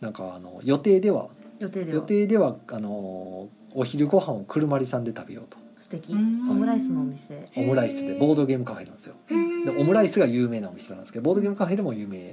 [0.00, 1.94] なんかあの予定では予定では。
[1.94, 5.58] 予定ではあのお昼ご飯を車りさんで食べようと
[5.90, 6.50] 素敵うん。
[6.50, 7.44] オムライスのお店。
[7.56, 9.14] オムライスでボードゲームカフェなんですよ。
[9.28, 12.30] でオムライスが有名なお店なんですけどボードゲームカフェでも有名、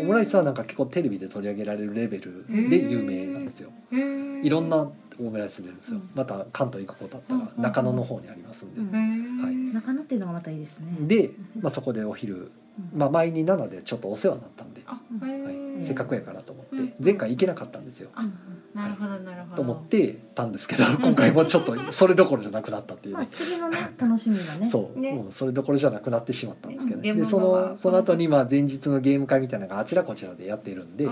[0.00, 3.70] オムライスはなんか結構テレビで取り上げられるレベルで有名なんですよ。
[3.90, 5.98] いろんなオムライス出るんですよ。
[5.98, 6.10] うん。
[6.14, 7.62] また関東行くことあったらうん。
[7.62, 9.54] 中野の方にありますんで、はい。
[9.74, 10.86] 中野っていうのがまたいいですね。
[11.00, 12.52] で、まあ、そこでお昼、
[12.94, 12.98] うん。
[12.98, 16.94] まあ、前に7でちょっとお世話になったんで、あはいせっかくやからと思って、うん。
[17.02, 18.32] 前回行けなかったんですよ、うん
[18.74, 19.56] なるほどなるほど。
[19.56, 24.64] と思ってたんですけど今回もちょっとそれどころじゃなくなったっていうまあね次のね楽しみがね。
[24.64, 25.10] そう、ね。
[25.10, 27.00] うんそれどころじゃなくなってしまったんですけど。
[27.00, 27.18] ね、うん。
[27.18, 31.08] でそのその後にまあ前日のゲーム会みたいなのがあちらこちらでやってるんで、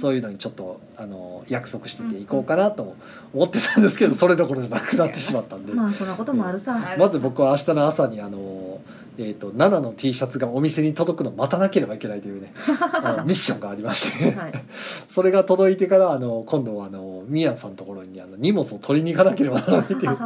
[0.00, 2.96] そういいうのにちょっとあの約束してて行こうかなとも
[3.34, 8.80] 思ってたんですけどそれどころじゃなくなってしまったんで、まあそんなこともあるさ、はいまず僕は明日の朝にあの、
[9.22, 12.54] えー、と7の T シャツがお店に届くのを待たなければいけないというね
[13.04, 14.52] あのミッションがありまして、はい。
[15.08, 20.16] それが届いてからあの今度はあの宮さんのところにあの荷物を取りに行かなければならないっていう、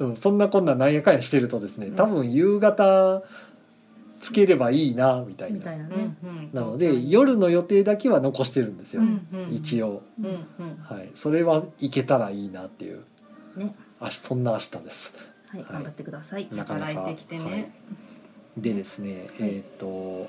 [0.00, 3.22] うん、そんなこんななんやかんやしてるとですね多分夕方
[4.20, 5.58] つければいいなみたいな。
[5.58, 6.16] ね、
[6.52, 9.54] なので夜の予定だけは残してるんですよ、うんうん。
[9.54, 10.02] 一応。
[10.18, 10.76] うんうん。
[10.82, 13.00] はい、それはいけたらいいなっていう、
[13.56, 13.74] ね。
[13.98, 15.12] あしそんな明日です。
[15.48, 15.66] はい。
[15.68, 16.86] 頑張ってください、なかなか。
[16.86, 17.44] 働いてきてね。
[17.44, 17.70] はい、
[18.56, 20.28] でですね、えっ、と、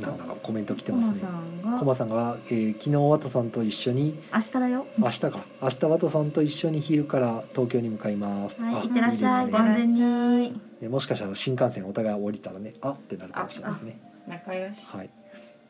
[0.00, 1.20] なんだかコメント来てますね。
[1.20, 8.56] コマさんがコマさんが、えー昨日ワトさんと一緒に明日だよ明日か明日ワトさんと一緒に昼から東京に向かいます。
[8.60, 13.98] あはいいってらっしゃいいいですねご安全にでもしかしたら新幹線お互い降りたらねあってなるかもしれないですね。
[14.28, 15.10] 仲良しはい。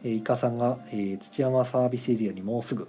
[0.02, 2.88] えー、イカさんが、えー土山サービスエリアにもうすぐ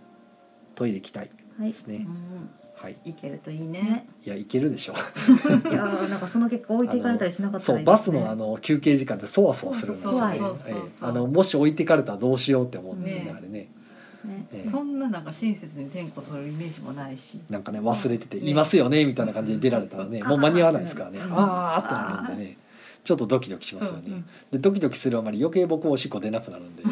[0.75, 2.05] トイレ行きたいはいですね。
[2.07, 2.49] うん
[2.85, 2.97] はい。
[3.03, 3.81] いけるといいね。
[3.81, 4.93] ねいや行けるでしょ。
[4.93, 4.95] う。
[5.69, 10.39] いやーなんかその結果置いていかれたりしなかったそうバスのあの休憩時間ってそわそわするんですよね。
[10.67, 13.25] ええあのもし置いてかれたらどうしようって思うんですよね。
[13.25, 13.35] ね。
[13.35, 13.67] あれね。
[14.23, 14.47] ね。
[14.53, 17.39] ええそんななんか親切に点呼取るイメージもないし。
[17.49, 21.17] なんかね忘れててねいますよねみたいな感じで出られたらねうんもう間に合わないですからね。
[21.17, 22.57] うんあーってなるんでね
[23.05, 24.23] ちょっとドキドキしますよそうね。
[24.51, 26.83] でドキドキするあまり余計僕おしっこ出なくなるんで。
[26.83, 26.91] うん。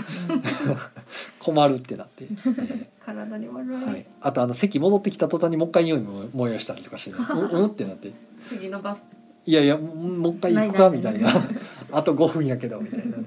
[1.39, 2.25] 困るってなって。
[2.25, 2.27] え
[2.59, 7.17] え体体に悪い、はい、あとあの席戻ってきた途端にもう一回匂いも催したりとかしてね。
[7.51, 8.11] ううんってなって。
[8.47, 9.03] 次のバス。
[9.45, 11.29] いやいやもう一回行くかみたいな。
[11.91, 13.25] あと5分やけどみたいなね、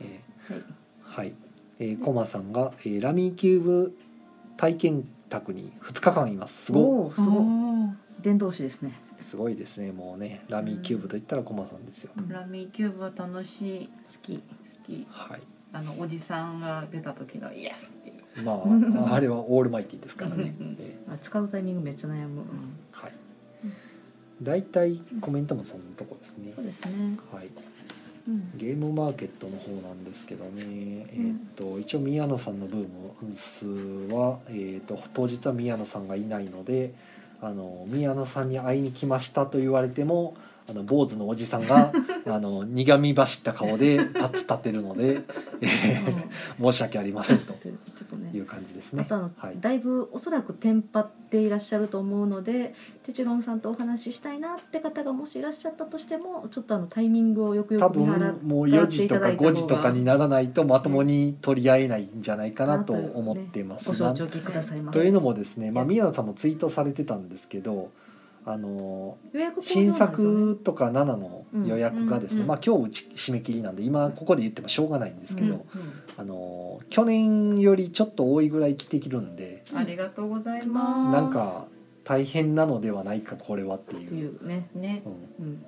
[0.00, 0.20] え
[0.52, 0.58] はい。
[0.58, 0.62] ー
[1.04, 1.32] はい、
[1.78, 3.96] えー、コマさんが、えーラミーキューブ
[4.56, 6.66] 体験宅に2日間います。
[6.66, 8.90] すごい伝道師ですね。
[8.90, 14.42] いすごいですねもうねラミーキューブといったらコマさんですよ、ラミーキューブは楽しい好き好
[14.86, 15.06] き。
[15.10, 15.40] はい。
[15.72, 18.42] あのおじさんが出た時のイエスっていう。
[18.42, 18.52] ま
[19.10, 22.46] あ あれはオールマイティですからね、うんえあ使うタイミングめっちゃ悩む、うん。
[22.46, 22.46] ー
[22.92, 23.12] はい。
[24.42, 26.52] 大体コメントもそんなとこですね。
[26.54, 27.48] そうですね、はい。
[28.28, 33.66] うん、ゲームマーケットの方なんですけどね、えーっと一応宮野さんのブームス
[34.12, 36.92] は、えーっと当日は宮野さんがいないので
[37.40, 40.36] あの宮野さんに会いに来ましたと言われても
[40.68, 41.92] あの坊主のおじさんが
[42.26, 45.22] あの苦み走った顔で立つ立てるので、
[45.60, 46.26] えー
[46.60, 47.54] 申し訳ありませんと
[48.32, 49.02] いう感じですね。
[49.02, 52.74] あとあの、はい、だいぶおそらくテンパっていらっしゃると思うので
[53.04, 64.98] テチロンさんとお話ししたいなって方がもしいらっしゃったとしてもちょっとあのタイミングをよくよ多く見払分もう4時とか5時とかにならないとまともに取り合えないんじゃないかなと思ってますご承知おきくださいませ。
[64.98, 67.90] というのもですね、まあ、宮野さんもツイートされてたんですけど
[68.48, 69.18] あの
[69.60, 75.62] 新作とか7の予約がですね、まあ今日うち締め切りなんで今ここで言ってもしょうがないんですけど、うん
[76.18, 81.12] あの去年よりちょっと多いぐらい来てきるんでありがとうございます。
[81.12, 81.66] なんか
[82.04, 84.46] 大変なのではないかこれはっていう。
[84.46, 85.02] ね、ね。
[85.38, 85.44] うん。
[85.44, 85.66] うん。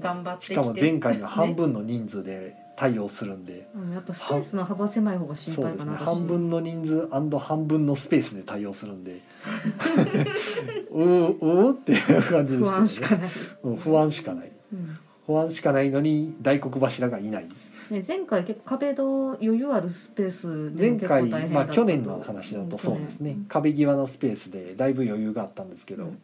[0.00, 0.54] 頑張ってきて。
[0.54, 5.90] しかも前回の半分の人数で対応するんで、うん、やっぱスペースの幅狭い方が心そうですね。
[5.92, 9.22] 配かな半分の人数半分のスペースで対応するんで。
[10.90, 13.30] うーうーっていう感じですけど、ね、不安しかない、
[13.62, 14.52] うん不安しかない。
[14.72, 14.96] うん。
[15.26, 17.48] 不安しかないのに大黒柱がいない。
[17.90, 23.44] ね、前回結構壁ド余裕あるスペースで前回まあ去年の話だとそうですね、うん。
[23.44, 26.18] 壁際のスペースでだいぶ余裕があったんですけど、うん。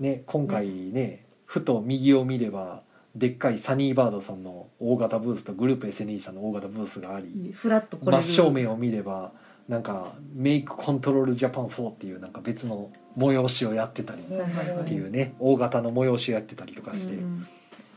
[0.00, 2.82] ね今回ねふと右を見れば
[3.16, 9.32] でっかいサニーバードさんの大型ブースとグループ SNE さんの大型ブースがあり、フラッとこれ真正面を見れば
[9.68, 15.00] なんかメイクコントロールジャパン4っていうなんか別の催しをやってたりはいはいはいってい。
[15.00, 17.46] うね大型の催しをやってたりとかして、うん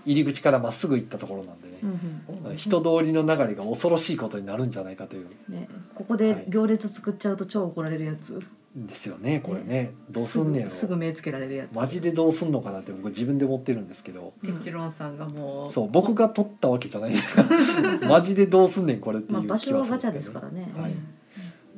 [0.06, 2.58] 入り口からまっすぐ行ったところなんでね、うん。
[2.58, 5.28] 人通りの流れが恐ろしいことになるんじゃないかという。
[5.50, 8.40] うんね、ここで行列作っちゃうと超怒られるやつ、
[8.76, 9.94] ですよねこれね。
[10.12, 10.72] どうすんねやろ。
[10.72, 11.74] すぐ目つけられるやつ。
[11.74, 14.34] マジでどうすんのかなって僕自分で思ってるんですけど。
[14.46, 20.94] テチロンさんがもうそう僕が取ったわけじゃないですからマジでどうすんねんこれっていまあ、う場所はガチャですからね、はい。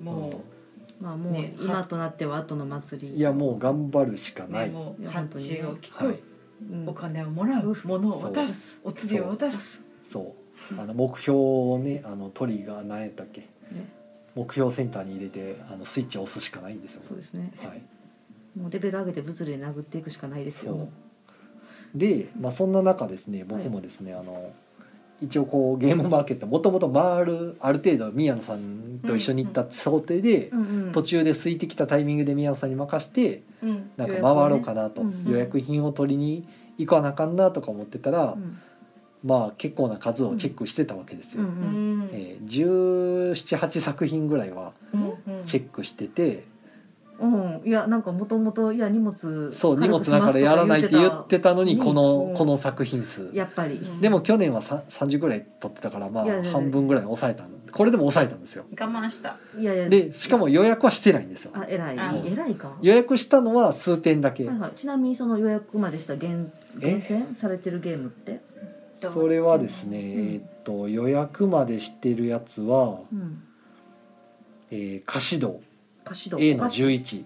[0.01, 0.41] も
[0.99, 3.15] まあもうね今となっては後の祭り。
[3.15, 6.19] いやもう頑張るしかう、ね、ない、もう発注を聞く、
[6.85, 8.79] お金をもらう物を渡す。
[8.83, 9.81] お釣りを渡す。
[10.03, 10.35] そ
[10.75, 10.79] う。
[10.79, 13.41] あの目標をねあのトリガー何やったっけ。
[13.41, 13.47] ね
[14.35, 17.01] 目標センターに入れてあのスイッチを押すしかないんですよ。
[17.07, 17.51] そうですね。
[17.63, 17.81] はい。
[18.57, 20.89] もうレベル上げて物理で殴っていくしかないですよ。
[21.95, 24.53] で、まあ、そんな中ですね僕もですね、あの
[25.21, 33.91] 一応こうゲームマーケットもともと回るある程度宮野さんと一緒に行った想定で、うんうん途中で空いてきたタイミングで宮野さんに任してうん。
[33.95, 35.57] なんか回ろうかなと、予約。
[35.57, 36.45] をね品を取りに
[36.77, 38.59] 行かなあかんなとか思ってたら、うん
[39.23, 41.43] まあ結構な数をチェックしてたわけですよ。
[41.43, 41.51] うんう
[42.05, 42.09] ん。
[42.11, 44.73] えー、1718作品ぐらいは
[45.45, 46.45] チェックしてて、
[47.19, 51.95] うん、いやなんかもともといや荷物そう荷物だからやらないって言ってたのにこうん。
[51.95, 53.29] のこの作品数。
[53.33, 58.65] やっぱり、うんでも去年はさ30ぐらい取ってたからまあ半分ぐらい抑えたんこれでも抑えたんですよ。
[58.71, 59.37] 我慢した。
[59.57, 59.89] いやいや。
[59.89, 61.51] でしかも予約はしてないんですよ。
[61.53, 61.99] あ偉い。
[61.99, 62.73] あ偉いか。
[62.81, 64.45] 予約したのは数点だけ。
[64.45, 68.41] はいはい、ちなみにその予約までした厳え厳選されてるゲームって、
[69.09, 70.01] それはですね、ん。
[70.01, 73.43] えーっと予約までしてるやつは、うん、
[74.69, 75.59] えー、歌詞道
[76.05, 77.23] 歌詞道 A の11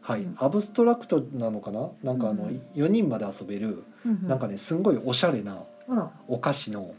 [0.00, 0.36] はい、うん。
[0.38, 1.88] アブストラクトなのかな？
[2.02, 4.28] なんかあの、うん4人まで遊べるうんうん。
[4.28, 6.10] なんかねすんごいおしゃれなあら。
[6.26, 6.94] お菓子の、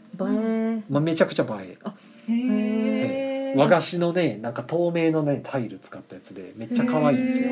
[0.88, 1.76] まあ、めちゃくちゃ映
[2.28, 2.32] え。
[2.32, 3.58] へー。
[3.58, 7.48] 和菓子のねなんか透明のねタイル使ったやつでめっちゃ可愛いんですよ。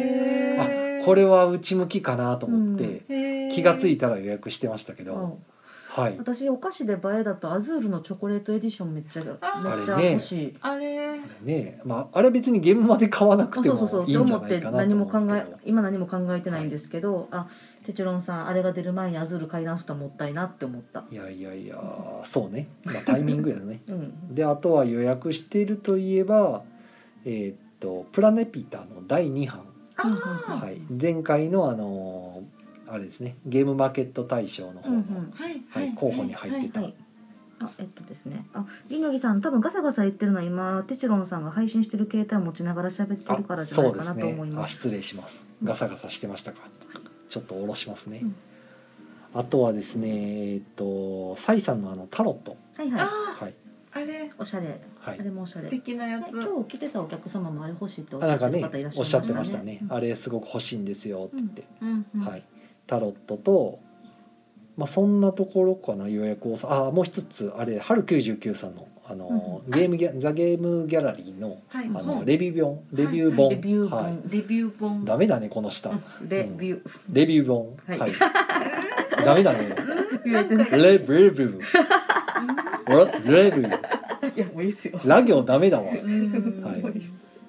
[0.59, 0.69] あ
[1.05, 5.33] これは内向きかなと思って、気がついたら予約してましたけど、うん
[5.95, 6.19] はい。
[6.19, 10.57] 私お菓子で映えだとアズールのチョコレートエディションめっちゃめっあちゃあれね欲しい。
[10.61, 11.81] あれね。
[11.85, 15.57] まああれ別に現場で買わなくてあそうそうそうもいいんじゃと思ってないかなと何も考思うんですけど。
[15.57, 17.47] え今何も考えてないんですけど、あ
[17.87, 21.05] テチロンさんあれが出る前にアズール買い直したらもったいなって思った。
[21.13, 21.77] いやいやいや
[22.25, 23.81] そうね、まあ、タイミングやね。
[23.89, 24.35] うん。
[24.35, 26.63] であとは予約しているといえば
[27.25, 29.61] えーっとプラネピタの第2版、
[29.95, 32.54] はい、前回のあのー
[32.95, 33.35] あれですね。
[33.45, 35.31] ゲームマーケット大賞の方の、うんうん。
[35.35, 36.83] はいはい候補に入ってた。
[36.83, 36.95] はい。
[37.61, 38.47] あえっとですね。
[38.55, 44.75] ありのりさん多分ガサガサ言ってるのは今テチロンさんが配信してる携帯を持ちながら喋ってあるからじゃなそですいうかなと思いねあます。
[44.75, 45.45] 失礼します。
[45.65, 46.61] ガサガサしてましたか。
[47.29, 48.37] ちょっと下ろしますね、うん。
[49.35, 52.57] あとはですねえっとサイさんのあのタロット。
[52.77, 53.01] はいはい。
[53.01, 53.07] あ
[53.45, 53.55] はい。
[53.93, 54.31] あれ。
[54.39, 54.81] おしゃれ。
[55.01, 55.21] はい。
[55.21, 55.71] あれもおしゃ素れ。
[55.71, 56.37] 敵なやつ。
[56.37, 62.21] ね今日来てたお客様もあれ欲しいっておっあなんかねしゃってましたね、うんあれすごく欲しいんですよって言って、うんうん。
[62.21, 62.43] はい
[62.87, 63.81] タロットと
[64.77, 71.87] まあそんなところかな予約をさあもう一つあれ春99さんのあの、うんゲームギャザゲームギャラリーのはい。
[71.87, 73.51] あの本レビュー本レビュー本。
[73.51, 74.05] レビュー本。
[74.05, 74.19] はい。
[74.29, 75.05] レビュー本。
[75.05, 75.91] ダメだねこの下、
[76.27, 76.91] レビュー。
[77.11, 77.77] レビュー本。
[77.87, 77.99] はい。
[77.99, 78.13] はい、
[79.25, 79.75] ダメだね。
[80.25, 80.77] レビュー。
[80.77, 81.63] レレビュー。
[85.09, 85.91] ラ行ダメだわ。
[85.91, 86.63] うん。
[86.63, 86.83] はい。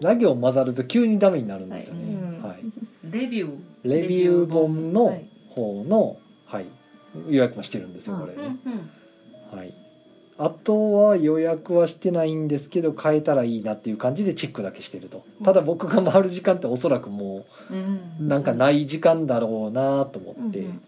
[0.01, 2.03] ラ行混ざると急にダメになるんですよね。
[2.03, 2.43] うん。
[2.43, 2.63] はい、
[3.11, 3.49] レビュー。
[3.85, 5.29] レビュー本のはい。
[5.55, 6.65] 方の、はい、
[7.29, 8.57] 予約もしてるんですよこれうんね、
[9.53, 9.57] うん。
[9.57, 9.73] はい、
[10.37, 15.23] あとは予約はしてないんですけど変えたらいいなっていう感じでチェックだけしてると。
[15.43, 17.45] ただ僕が回る時間っておそらくも
[18.19, 20.81] うなんかない時間だろうなと思って、うん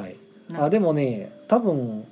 [0.00, 0.16] はい、
[0.54, 2.06] あでもね多分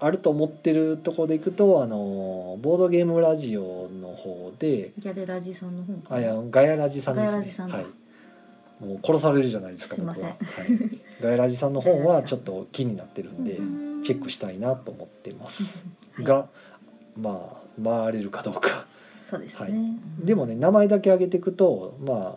[0.00, 6.16] あると思ってるところでいくとあのボードゲームラジオの方でギャレラジさんの本かな。
[6.16, 7.72] あいやガヤラジさんですね。
[7.72, 7.86] はい
[8.80, 10.36] もう殺されるじゃないですか僕は、はい、
[11.20, 14.02] ガヤラジさんの本はちょっと気になってるんでうん。
[14.02, 15.84] チェックしたいなと思ってます。
[16.14, 16.24] はい。
[16.24, 16.46] が
[17.16, 18.86] まあ回れるかどうか。
[19.28, 19.60] そうですね。
[19.60, 19.72] はい。
[19.72, 20.24] うん。
[20.24, 22.34] でもね名前だけ挙げていくとまあ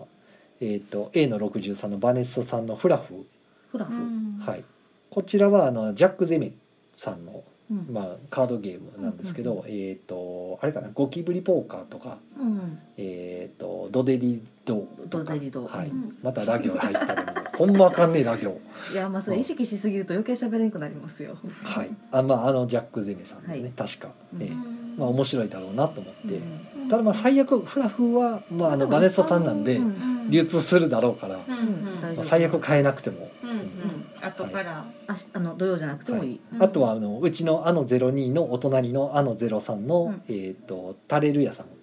[0.59, 3.25] えっ、と A の63のバネッソさんのフラフ、
[3.71, 3.93] フラフ。
[4.43, 4.63] はい。
[5.09, 6.51] こちらはあのジャック・ゼメ
[6.95, 7.41] さんの、うん
[7.89, 12.79] まあ、カードゲームなんですけど、うんえっ、とあれかなゴキブリポーカーとかうん。
[12.97, 15.77] えっ、とドデリドとか。
[15.77, 15.89] はい。
[15.89, 16.17] うん。
[16.21, 17.31] またラ行入ったでも。
[17.57, 18.59] ほんまあかんねえラ行。
[18.91, 21.37] いやまあそれ意識しすぎると余計喋れんくなりますよ。
[21.63, 21.89] はい。
[22.11, 23.71] あまああのジャック・ゼメさんですね、はい。
[23.71, 24.43] 確か、うん。
[24.43, 24.51] ええ。
[24.97, 26.35] まあ面白いだろうなと思って、
[26.81, 26.89] うん。
[26.89, 30.29] ただまあ最悪フラフは、まあ、あのバネッソさんなんでうん。
[30.29, 31.39] 流通するだろうから、
[32.23, 33.30] 最悪変えなくても。
[34.31, 34.85] 後から。
[35.07, 36.27] あしあの土曜じゃなくてもい。
[36.27, 36.39] い。
[36.53, 40.23] うんあとはあのうちのあの02のお隣のあの03の、うん。
[40.27, 41.65] えっ、とタレルヤさん。
[41.65, 41.71] うん。
[41.71, 41.81] うん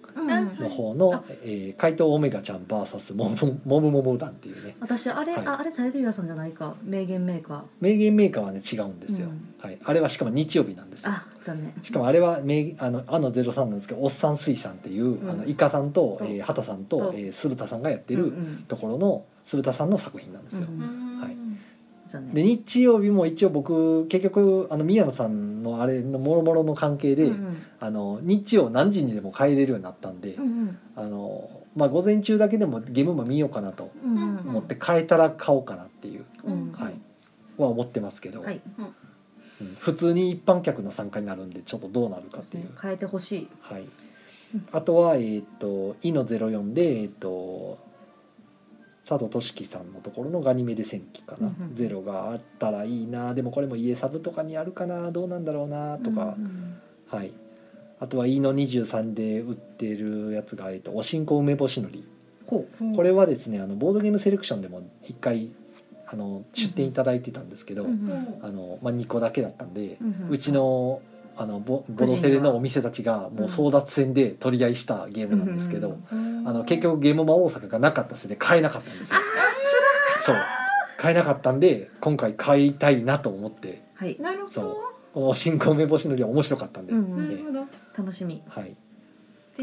[0.59, 4.75] の方の、あえー怪盗オメガちゃん VS モムモムモム団っていうね。
[4.79, 5.47] 私あれ、はい。
[5.47, 6.75] ああれタレルヤさんじゃないか。
[6.83, 7.61] 名言メーカー。
[7.79, 9.53] 名言メーカーはね違うんですよ、うん。
[9.59, 11.11] はい、あれはしかも日曜日なんですよ。
[11.11, 11.73] あ残念。
[11.81, 15.29] しかもあれは名あのあの03なんですけどおっさん水産っていう、うん。
[15.29, 18.63] あのイカさんと、とえー、畑さんとと、えー、鶴田さんがやってるうんうん。
[18.67, 21.08] ところの鶴田さんの作品なんですよ、うんはい残念。
[22.33, 36.93] で日曜日も一応僕結局あの宮野さんのあれのもろもろの関係で、うんうんあの日曜何時にでも帰れるようになったんで、うんうんあのまあ午前中だけでもゲームも見ようかなとうんうん思って変えたら買おうかなっていう、うんはい
[37.57, 38.61] は思ってますけど、はい。
[38.77, 38.93] うん
[39.77, 42.69] 普通に一般客の参加になるんでちょっとどうなるかっていう。
[42.81, 43.47] 変えてほしい。
[43.59, 43.81] はい
[44.55, 47.77] うん、あとは、えっ、と、イの04で、えっ、と。
[49.09, 53.33] 佐藤俊樹さんのところのガニメデ戦記かな、うんうんゼロがあったらいいな。
[53.33, 55.11] でもこれも家サブとかにあるかな。
[55.11, 56.77] どうなんだろうなとか、うん。
[57.07, 57.31] はい。
[57.99, 62.07] あとはイの23で売ってるやつが、えっとおしんこ梅干しのり。
[62.45, 62.95] ほう。
[62.95, 65.49] これはですねあのボードゲームセレクションでも一回
[66.05, 68.39] あの出店いただいてたんですけど、うんうん。
[68.43, 70.29] あのまあ、2個だけだったんで、うんうん。
[70.29, 71.01] うちの
[71.41, 76.45] あのボボドセレのお店たちがもう争奪戦で取り合いしたゲームなんですけど、うん。
[76.45, 79.19] あの結局ゲームマ大阪がなかったせいで買えなかったんですよ。
[80.19, 80.35] そう。
[80.97, 83.83] 買えなかったんで今回買いたいなと思って。
[83.95, 84.17] はい。
[84.19, 84.63] なるほそう。
[84.65, 84.77] ど。
[85.13, 87.29] この新婚梅干しのりは面白かったんで、うんうん。
[87.29, 88.03] なるほど。
[88.03, 88.43] 楽しみ。
[88.49, 88.75] はい、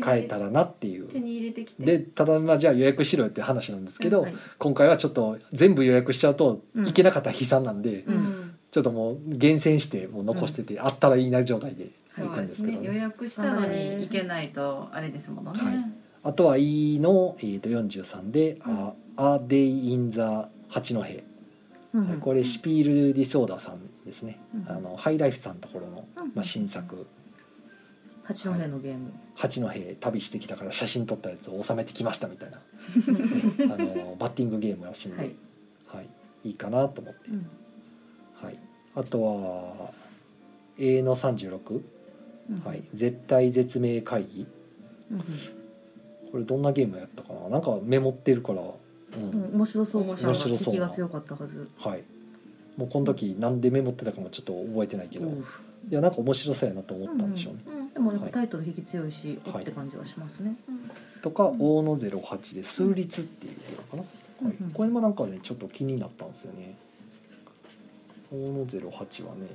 [0.01, 1.09] 買えたらなっていう。
[1.09, 1.85] 手に入れてきて。
[1.85, 4.35] でただまあじゃあ予約しろよって話なんですけど、はい。
[4.59, 6.87] 今回はちょっと全部予約しちゃうとうん。
[6.87, 8.46] いけなかったら悲惨なんで、ううんん。
[8.77, 12.99] ちょっともう厳選してもう残してて、あったらいいな状態でそう行くんですすけどね。
[12.99, 15.59] 約したのに行けないとあれですものね。
[15.59, 15.93] はい。
[16.23, 21.01] あとは E の、えー、と43で「あアデイ・イン・ザ・八戸」
[21.95, 27.07] うんはいこれシピール・ディソーダーさんですね、うんあのハイライフさんのところの、うんまあ、新作。
[28.25, 29.11] 八戸のゲーム。
[29.37, 32.59] 「八戸旅してきたから写真撮ったやつを収めてきました」みたいな。
[33.75, 35.17] あのバッティングゲームらしいんで、
[35.87, 36.07] ははい。
[36.45, 37.37] いい、いかなと思って、うん。
[37.39, 37.47] はい、
[38.97, 39.93] あとは
[40.79, 41.81] A の36、
[42.51, 42.61] うん。
[42.65, 44.47] はい「絶対絶命会議。
[45.13, 45.19] うん」
[46.33, 47.49] これどんなゲームやったかな。
[47.49, 49.31] なんかメモってるから、うん。
[49.31, 50.03] うん面白そう。
[50.03, 50.53] 面白そう。
[50.53, 51.69] 引きが強かったはず。
[51.79, 52.03] はい。
[52.77, 55.39] もうこの時なんでメモってたかもちょっと覚えてないけど、うん。
[55.39, 55.45] い
[55.91, 57.61] やなんか面白そうやなと思ったんでしょうね。
[57.67, 57.93] うん。
[57.93, 60.57] でもやっぱタイトル引き強いし、はいおって感じはしますね。
[61.23, 64.57] とか大野08で数律っていうゲームかな、はい。
[64.57, 64.73] うんうん。
[64.73, 66.77] これもなんかねちょっと気になったんですよね。
[68.33, 69.49] 大野08はね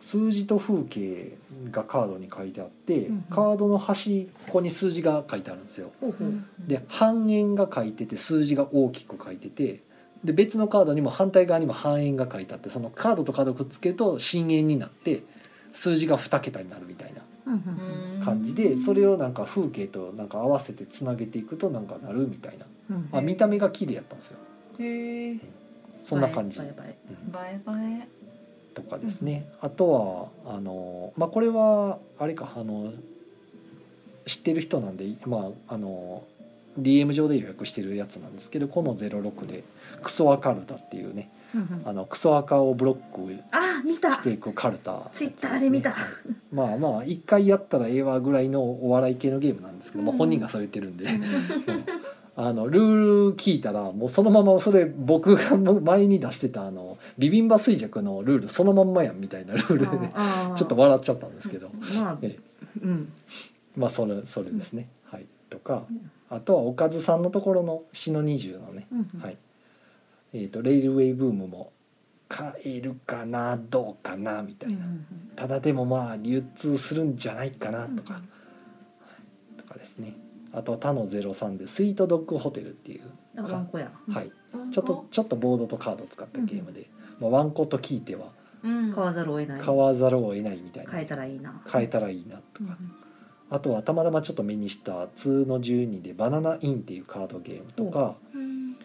[0.00, 1.36] 数字と風景
[1.70, 3.22] がカードに書いてあって、うんうん。
[3.24, 5.90] カードの端っこに数字が書いてあるんですよ。
[6.00, 6.32] ほうほう。
[6.66, 9.82] で半円が書いてて数字が大きく書いてて
[10.24, 15.22] で別のカードにも反対側にも半円が書いてあってそのカードとカードをくっつけると深円になって
[15.72, 18.24] 数字が2桁になるみたいなうんうんうん。
[18.24, 22.66] 感じでそれをなんか風景となんか合わせてつなげていくとなんかなるみたいな。
[22.90, 23.08] うん。
[23.12, 24.38] あ見た目が綺麗やったんですよ
[24.78, 25.36] へえ
[26.04, 26.58] そんな感じ。
[26.58, 26.74] バイ
[27.32, 27.82] バイうん。
[27.84, 28.08] 映え映
[28.74, 29.48] とかですね。
[29.60, 32.92] あとはあのまあこれはあれかあの
[34.26, 36.22] 知ってる人なんでまああの
[36.78, 39.64] DM 上で予約してるやつなんですけどこの06で
[40.02, 41.82] クソアカルタっていうねうんうん。
[41.86, 44.14] あのクソアカをブロックあ見た。
[44.14, 45.90] していくカルタ、ツイッターで見た。
[45.90, 46.08] はい
[46.52, 51.22] まあまあ一回やったらええわぐらいのお笑い系のゲームなんですけど、まあ、本人がそう言ってるんで、うん
[52.40, 59.86] あのルール聞いたらもうそのままそれ僕が前に出してたあのビビンバ衰弱のルールそのまんまやんみたいなルールで
[60.54, 61.68] ちょっと笑っちゃったんですけど、
[62.00, 62.80] まあええ。
[62.80, 63.12] うん。
[63.76, 65.26] まあそれそれですね、はい。
[65.50, 65.84] とか
[66.30, 69.20] あとはおかずさんのところの「詩の20」のね、うんうん。
[69.20, 69.36] はい。
[70.32, 71.72] えー、とレイルウェイブームも
[72.28, 74.86] 買えるかなどうかなみたいな、
[75.34, 78.20] ただでもまあ流通するんじゃないかなとか、
[79.56, 80.14] とかですね
[80.52, 83.02] あとは他の03で「スイートドッグホテル」っていう、
[83.36, 83.90] あワンコや。
[84.08, 84.30] はい、え
[84.70, 86.88] ちょっとちょっとボードとカードを使ったゲームで、
[87.20, 88.28] まあ、ワンコと聞いては。
[88.62, 88.92] うん。
[88.92, 89.60] 買わざるを得ない。
[89.60, 90.90] 買わざるを得ないみたいな。
[90.90, 91.62] 変えたらいいな。
[91.70, 92.78] 変えたらいいなとか、
[93.50, 98.76] あとはたまたまちょっと目にした「2の12」で「バナナイン」っていうカードゲームとか、うん。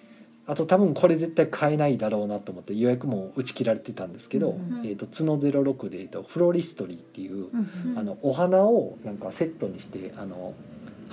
[0.46, 7.98] あと多分これ絶対買えないだろうなと思って予約も打ち切られてたんですけど「うんえー、と角06」で、えーと「フロリストリー」っていう、うんうん。
[7.98, 10.54] あのお花をなんかセットにしてあの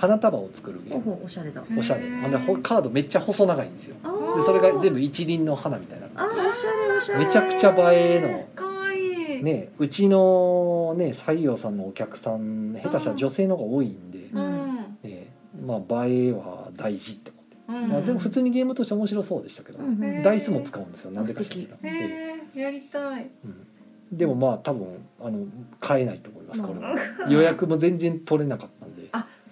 [0.00, 1.20] 花束を作るゲーム。
[1.22, 1.62] おしゃれだ。
[1.76, 2.00] おしゃれ。
[2.22, 3.96] ほんでほカードめっちゃ細長いんですよ。
[4.36, 7.24] でそれが全部一輪の花みたいなあーおしゃれおしゃれ。
[7.26, 9.36] めちゃくちゃ映えかわいい。
[9.38, 14.76] のねうちのね西洋さんのお客さん下手したら女性の方が多いんで、うん。
[15.02, 15.26] ね、
[15.66, 17.90] まあ映えは大事って思って、うん。
[17.90, 19.96] まあ、でも普通にゲームとして面白そうでしたけど、うん。
[19.96, 20.22] うんへー。
[20.22, 21.10] ダイスも使うんですよ。
[21.10, 23.22] なんでか知らえへえやりたい。
[23.22, 24.86] えうん、でもまあ多分
[25.20, 25.46] あの
[25.78, 26.92] 買えないと思いますこれは。
[26.92, 28.79] うん予約も全然取れなかった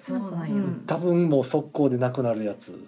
[0.09, 0.55] そうなんや。
[0.55, 0.83] うん。
[0.87, 2.79] 多分もう速攻でなくなるやつ。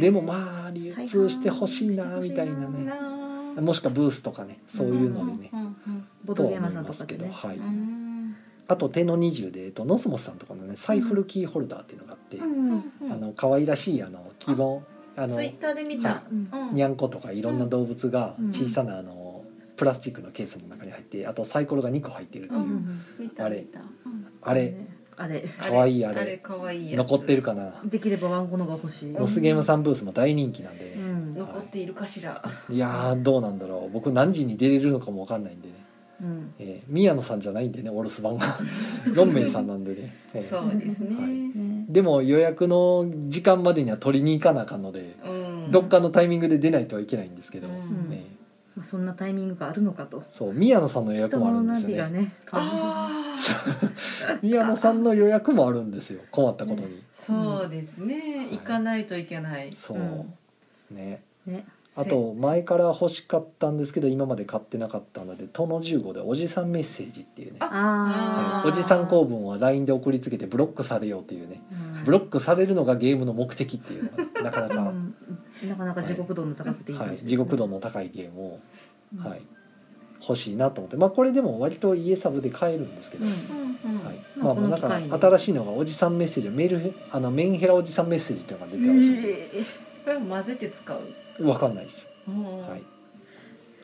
[0.00, 2.90] でもまあ流通してほしいなみたいなね。
[3.60, 5.50] もしくはブースとかねそういうのでね、
[6.34, 8.36] とは思いますけど、はい、うん。
[8.68, 12.38] あと手の20で、えっと、ノスモスさんとかのねサイフルキーホルダーっていうのがあって、
[13.12, 14.82] あの可愛らしいあの基本
[15.16, 16.22] あのツイッターで見た。
[16.72, 16.96] にゃん。
[16.96, 18.48] ことかいろんな動物がうん。
[18.48, 19.44] 小さなあの
[19.76, 23.66] プラスチックのケースの中に入ってあとサイコロが2個入ってるっていう、あれ。
[24.42, 24.74] あれ
[25.20, 25.40] あれ。
[25.40, 26.98] かわいいあれあれかわいいやつ。
[26.98, 27.74] 残ってるかな。
[27.84, 31.34] できればワンコのが欲しいロスゲームさんブースも大人気なんで、うん。
[31.34, 32.42] 残っているかしら。
[32.70, 33.90] いやーどうなんだろう。
[33.90, 35.74] 僕何時に出れるのかもわかんないんでね、
[36.22, 36.54] うん。
[36.58, 38.46] えー宮野さんじゃないんでねお留守番が。
[39.14, 40.48] ロンメイさんなんでね、えー。
[40.48, 41.16] そうですね。
[41.16, 41.30] はい。
[41.30, 45.70] ねでも予約の時間までには取りに行かなあかんので、うん。
[45.70, 48.10] どっかのタイミングで出ないとはいけないんですけど、うん。
[48.10, 48.24] ね
[48.76, 50.24] まあそんなタイミングがあるのかと。
[50.28, 51.92] そう宮野さんの予約人もあるんですよね。
[51.92, 52.34] ビがね
[54.42, 56.20] 宮野さんの予約もあるんですよ。
[56.30, 58.48] 困ったことに、そうですね。
[58.50, 59.72] 行かないといけない。
[59.72, 60.96] そう、うん。
[60.96, 61.22] ね。
[61.46, 61.66] ね。
[61.96, 67.58] あと前から欲しかったんですけど今まで買ってなかったので「殿15」で「おじさんメッセージ」っていうね。
[67.60, 68.68] ああー。
[68.68, 71.60] おじさん公文は LINE で送りつけてブロックされようっていうね。
[71.72, 75.14] あブロックされるのがゲームの目的っていうのがなかなか、うん
[75.68, 77.28] なかなか地獄度の高くていいはい、話ですね。
[77.28, 78.60] 地獄度の高いゲームを、
[79.14, 79.24] うん。
[79.24, 79.42] はい、
[80.20, 80.96] 欲しいなと思って。
[80.96, 84.04] まあこれでも割と家サブで買えるんですけど、うんうんうん。
[84.04, 89.14] はい、まあまあまあなんか新しいのがおじさんメッセージメールあのメンヘラおじさんメッセージっていうのが出てるらしい。
[89.16, 89.64] え
[90.04, 90.94] これは混ぜて使
[91.38, 91.46] う。
[91.46, 92.60] わかんないです、うん。
[92.60, 92.82] はい、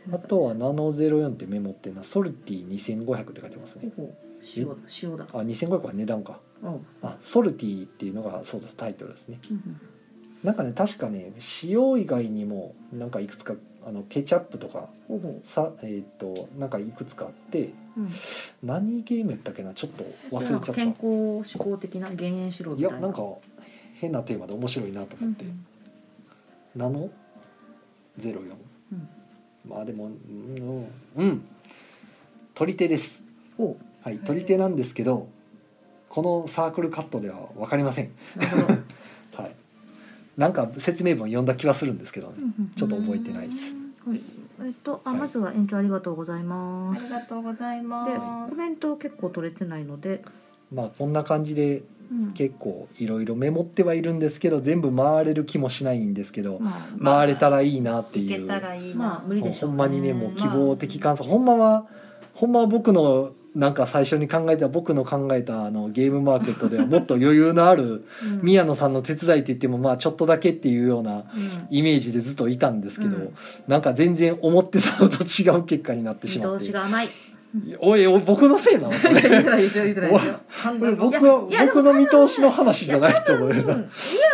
[0.09, 3.91] ーあとはナノ04ってメモってるのはソルティ2500って書いてますね。
[3.97, 4.17] ほうほう。
[4.57, 4.75] 塩だ。
[5.03, 5.27] 塩だ。
[5.33, 6.41] あ2500は値段か。
[7.03, 8.77] あソルティっていうのがそうです。
[8.77, 9.41] タイトルですね。
[9.51, 9.81] うん
[10.47, 11.33] なんかね確かね
[11.65, 18.09] 塩以外にもなんかいくつかあのケチャップとかほうほさえっ、となんかいくつかあってううん。
[18.63, 20.73] 何ゲームやったっけなちょっと忘れちゃった。
[20.73, 22.99] 健康志向的な減塩しろみたいな。
[22.99, 23.23] いやなんか
[23.95, 25.27] 変なテーマで面白いなとうん。
[25.27, 25.45] 思って、
[26.77, 27.11] ナノ
[28.21, 28.39] 04
[28.93, 29.09] うん。
[29.69, 30.87] まあでもうん、
[31.17, 31.45] うん、
[32.55, 33.21] 取り手です。
[33.57, 35.27] ほはい取り手なんですけど
[36.09, 38.13] このサークルカットでは分かりません。
[38.37, 38.75] うなるほど。
[38.75, 38.83] は い
[40.37, 42.35] なんか説明文読んだ気はするんですけどね。
[42.77, 43.75] ちょっと覚えてないです。
[44.07, 44.21] はい。
[44.65, 45.19] えっとあはい。
[45.21, 47.01] まずは延長ありがとうございます。
[47.01, 48.51] ありがとうございでます。
[48.51, 50.23] コメント結構取れてないので、
[50.73, 52.33] まあこんな感じでうん。
[52.33, 58.47] 結構いろいろメモってはいるんですけど全部回れる気もしないんですけどまあ回れたらいいなっていう。
[58.47, 59.73] たらいいな、まあ無理でしょうね。
[59.73, 61.87] ほんまにねもう希望的観測ほんまは
[62.37, 68.41] ほんまは僕のなんか最初に考えた僕の考えたあのゲームマーケットではもっと余裕のあるうん。
[68.43, 71.25] 宮野さんの手伝いって言ってもまあちょっとだけっていうようなうん。
[71.71, 73.35] イメージでずっといたんですけど、うん。
[73.67, 76.73] なんか全然思ってたのと違う結果になってしまって。
[77.81, 78.93] おい僕のせいなの？
[80.99, 83.49] 僕僕の見通しの話じゃないと思う。
[83.49, 83.87] うんよな宮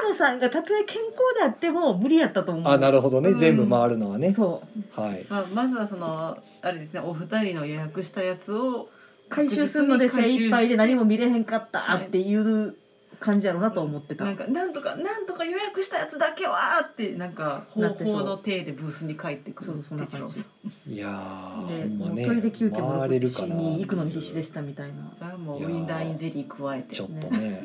[0.09, 2.73] 野さんがたとえ健康であっても無理やったと思う。
[2.73, 3.39] あなるほどね、うん。
[3.39, 4.33] 全部回るのはね。
[4.35, 4.63] そ
[4.97, 5.01] う。
[5.01, 5.25] はい。
[5.29, 8.89] まあ、まずはそのあれですねお二人の予約したやつを
[9.29, 12.77] 回収するので精一杯で何も見れへんかったっていう
[13.19, 14.25] 感じやろうなと思ってた。
[14.25, 20.93] なんかなんとかなんとか予約したやつだけはってなんか方法の体でブースに帰ってくるそうそんな感じ。
[20.93, 24.91] いやーで、ほんまねトイレ休憩も回れるかなに行くのに必死でしたみたい
[25.21, 25.37] な。
[25.39, 26.95] もうウィンダーインゼリー加えて。
[26.95, 27.65] ちょっとね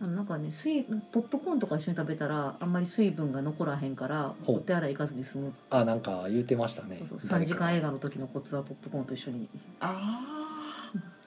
[0.00, 5.54] なんかね水ポップコーンとか一緒に食べたらあんまり水分が残らへんからお手洗い行かずに済む。
[5.70, 6.98] あなんか言ってましたね。
[6.98, 7.40] そうそう。
[7.40, 9.48] 3時間映画の時のコツはポップコーンと一緒に。
[9.80, 10.22] あ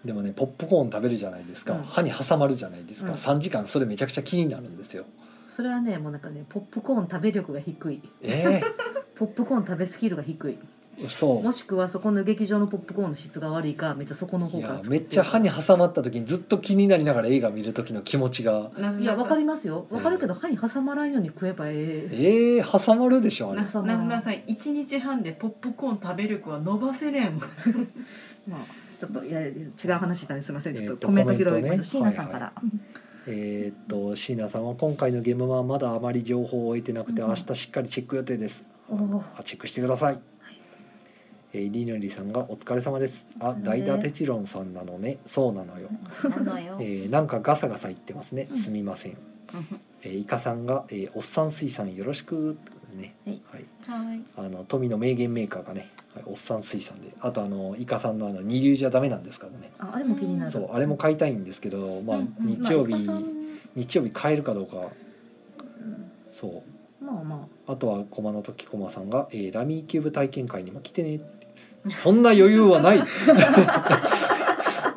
[0.05, 1.83] でもねポップコーン食べるじゃないですか、うん。
[1.83, 3.17] 歯に挟まるじゃないですか、うん。
[3.17, 5.05] 3時間それめちゃくちゃ気になるんですよ。
[5.49, 8.01] それはねもうなんかねポップコーン食べ力が低い。
[8.21, 8.61] え
[9.15, 10.57] ポップコーン食べスキルが低い
[11.01, 18.71] えそもしくはそこの劇場のポップコーンの質が悪いかめっちゃそこの方からめっちゃ歯に挟まった時にずっと気になりながら映画見る時の気持ちが。
[18.99, 19.87] いやわかりまますよ。
[19.89, 22.09] わかるけど歯に挟まらんように食えばええ。
[22.11, 23.61] ええ挟まるでしょあれ。
[23.61, 27.39] ななずなさん一日半でポップコーン食べ力は伸ばせれん
[28.47, 28.59] まあ
[28.99, 29.51] ちょっといや違
[29.87, 30.75] う話したんですいません。
[30.75, 31.83] ちょっえーととコメント拾いましょう。
[31.83, 32.53] 椎名さんから、
[33.27, 37.27] えーっと椎名さんは今回のゲームはまだあまり情報を得てなくてうん。
[37.29, 38.65] 明日しっかりチェック予定です。
[38.91, 40.19] あチェックしてください、
[41.51, 43.25] えー、りぬりさんがお疲れ様です。
[43.39, 45.17] あね代打テチロンさんなのね。
[45.25, 45.89] そうなのよ、
[46.79, 48.47] えーなんかガサガサ言ってますね。
[48.51, 48.57] うん。
[48.57, 49.17] すみません、
[50.03, 52.57] えー、イカさんが、えーおっさん水産よろしく
[52.95, 53.15] ね。
[53.25, 53.41] はい。
[53.47, 54.05] はい。
[54.07, 54.21] はい。
[54.37, 57.13] あの富の名言メーカーがね、はい、おっさん水産で。
[57.19, 59.71] あとあのイカさんのあの二流じゃダメなんですからね。
[59.79, 60.51] ああれも気になる。
[60.51, 62.93] そうあれも買いたいんですけどまあ日曜日、
[63.75, 64.89] 日曜日買えるかどうか。
[66.31, 66.63] そ
[67.01, 67.03] う。
[67.03, 71.21] まあまあとは駒の時駒さんが、えーラミーキューブ体験会にも来てね
[71.95, 72.99] そんな余裕はない。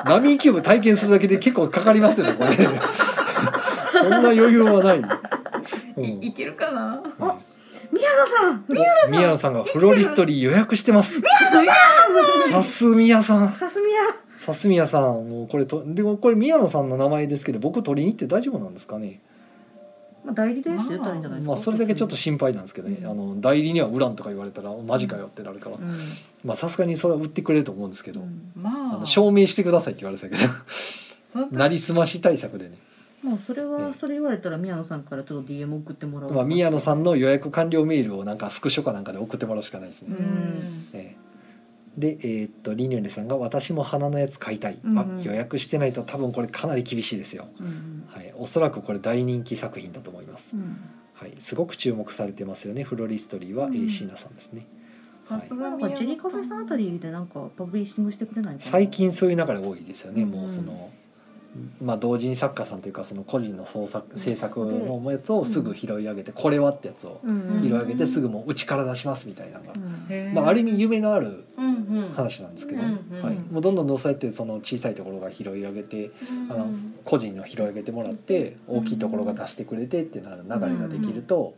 [0.04, 2.50] ラミーキューブ体験するだけで結構かかりますよねこれ。
[2.56, 6.04] そんな余裕はない、うん。
[6.04, 7.00] いいけるかな？
[7.20, 7.36] あ
[7.92, 8.64] 宮野さん
[9.06, 11.20] お宮野さんがフロリストリー予約してます。
[12.50, 13.52] さす宮さん。
[13.52, 14.00] さすみや。
[14.38, 15.02] さす宮さん。
[15.28, 19.20] もうこれとでもこれ宮野さんの名前ですけど僕取りに行って大丈夫なんですかね？
[20.24, 21.52] まあ代理です言ったらいいんじゃないですか。
[21.52, 23.10] まあそれだけちょっと心配なんですけどね、うん。
[23.10, 25.96] あの代理には売らんとか言われたらマジかよってなるから、うん。
[26.44, 28.52] まあさすがにそれは売ってくれると思うんですけど、うん。
[28.54, 29.06] まあ。
[29.06, 31.56] 証明してくださいって言われてたけど。
[31.56, 31.68] な。
[31.68, 32.76] りすまし対策でね、
[33.22, 40.88] まあそれえはえそれ言われたら宮野さんからちょっと DM 送ってもらおうまあ、宮野さんの予約完了メールをなんかスクショかなんかで送ってもらうしかないですね、うん。
[40.92, 41.22] ええ。
[41.96, 48.04] でえーっとリニューレさんが「私も花のやつ買いたい」あ予約してないと多分これかなり厳しいですよ、うん。
[48.08, 50.50] はい、おそらくこれ大人気作品だと思います。
[50.54, 50.76] う、ん。
[51.14, 52.82] はい、すごく注目されてますよね。
[52.82, 53.74] フロリストリーは、えうん。
[53.84, 54.66] ー椎名さんですね。
[55.28, 55.80] さすがなん。
[55.80, 58.70] かジェリカフェさんあたりでなんかパブリッシングしてくれないかな。
[58.70, 60.90] 最近そういう流れ多いですよね、うんもうその
[61.82, 69.72] まあ同人作家さんというかその個人の創作制作のやつをすぐ拾い上げて、これはってやつをうん拾い上げてすぐもううちから出しますみたいなのが、
[70.34, 71.44] まあ、ある意味夢のある
[72.16, 72.88] 話なんですけど、は
[73.32, 76.10] い、もうどんどんどんそうやってその小さいところが拾い上げて
[76.48, 76.68] あの
[77.04, 81.54] 個人の拾い上げてもらって大きいところが出してくれてってなる流れができると、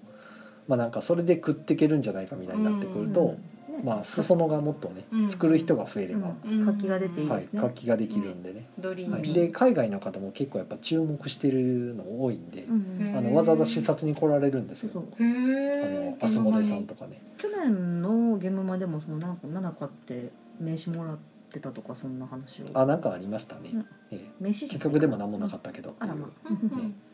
[0.66, 3.36] まあなんかそれで食っていけるんじゃないかみたいになってくると、
[3.82, 5.30] まあ裾野がもっとね、うん。
[5.30, 6.64] 作る人が増えれば、うん。
[6.64, 8.56] 活気が出ていいはいです、ね、活気ができるんでね。
[8.56, 9.32] はい、ドリーミー。
[9.32, 14.90] で海外の方も結構やっぱ注目してるの多いんで、うんあのわざわざ視察に来られるんですよ。
[14.92, 15.02] そう。
[15.22, 17.20] へあえのアスモデさんとかね。
[17.38, 21.18] 去年のゲームマでもそのなんか7買って名刺もらっ
[21.52, 22.66] てたとかそんな話を。
[22.74, 23.70] あなんかありましたね。
[23.72, 24.30] うんえ。
[24.42, 25.94] え結局でも何もなかったけど。
[25.98, 26.94] あらまうんうん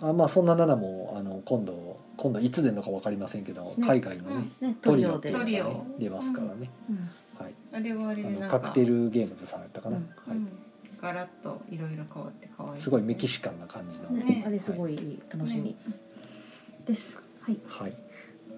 [0.00, 3.86] あまあそんな7もあの今度今度いつ出るのか分かりませんけど、ね。
[3.86, 5.50] 海外のね、ねトトリオでリオっていうのが、ね
[5.98, 8.56] トリオ、出ますからね、うんはい、あれはあれであなんか。
[8.56, 10.36] のカクテルゲームズさんやったかな、うんはい。
[10.36, 10.52] うん。
[11.00, 15.76] ガラッといろいろ変わって可愛いすごいメキシカンな感じの、ねあれすごい楽しみ。
[16.86, 17.18] です。
[17.40, 17.58] はい。
[17.68, 17.94] はい、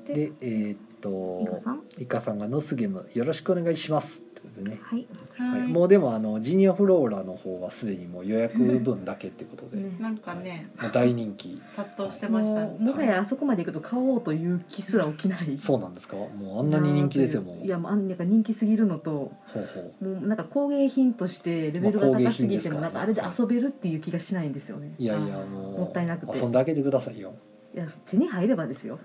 [0.06, 1.82] ででえーっイカとさん？
[1.98, 4.24] イカさんが「ノスゲームよろしくお願いします」
[4.64, 5.06] でね、はい。
[5.36, 5.60] はい。
[5.60, 5.68] はい。
[5.68, 11.60] もうでもあのジニアフローラの方はすでにもう予約分だけってことで、ねなんかねもう大人気。
[11.74, 12.60] 殺到してました。
[12.60, 15.58] もうもはやあそこまで行くと買おうという気すら起きない。
[15.58, 16.16] そうなんですか？
[16.16, 17.64] もうあんなに人気ですよもう。
[17.64, 19.10] いやもうあんなんか人気すぎるのと。
[19.52, 20.04] ほうほう。
[20.04, 24.94] もうなんか工芸品としてレベルが高すぎてもなんかあれで遊べるっていう気がしないんですよね。
[24.98, 26.38] いやいやもうもったいなくて。
[26.38, 27.34] 遊んであげてくださいよ、
[27.74, 28.98] いや手に入ればですよ。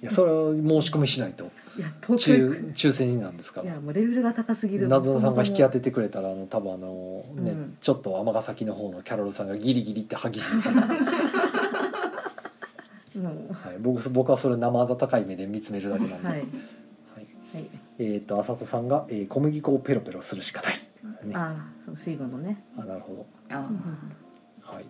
[0.00, 3.62] いやそれは申し込みしないといや東京行抽く抽選なんですか？
[3.62, 4.88] らいやもうレベルが高すぎる。
[4.88, 7.76] 謎のさんが引き当てててくれたらあの多分あのね、うん。
[7.80, 10.86] ちょっと尼崎の方のキャロルさんがギリギリって歯ぎしりさん、は
[13.72, 16.38] い、も僕僕はそれ生温かい目で見つめるだけなんで、うはい。
[16.40, 16.46] はい。
[17.54, 17.68] はい。
[18.00, 20.74] えっ、と浅田さんが、えー小麦粉をペロペロするしかない、
[21.24, 22.64] ね、あああその水分のね。
[22.76, 23.26] なるほど。
[23.54, 23.72] あうんうん。
[24.62, 24.86] はい、い。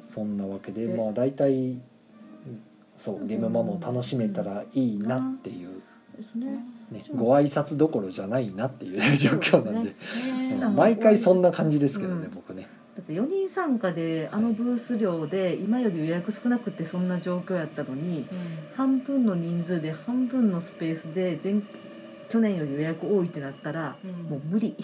[0.00, 1.82] そんなわけででまあ大体うん
[2.96, 5.82] そうゲームマも楽しめたらいいなっていう、
[6.34, 6.64] ね
[7.14, 9.94] ご挨拶どころじゃないなっていう状況なんで。
[10.50, 12.34] そううん毎回そんな感じですけどね、うん。
[12.34, 12.68] 僕ね。
[12.96, 18.26] だって4人参加であのブース量で今より予約少なくてそんな状況やったのに
[18.74, 21.60] 半分の人数で半分のスペースで前
[22.30, 23.96] 去年より予約多いってなったら
[24.28, 24.76] もう無理。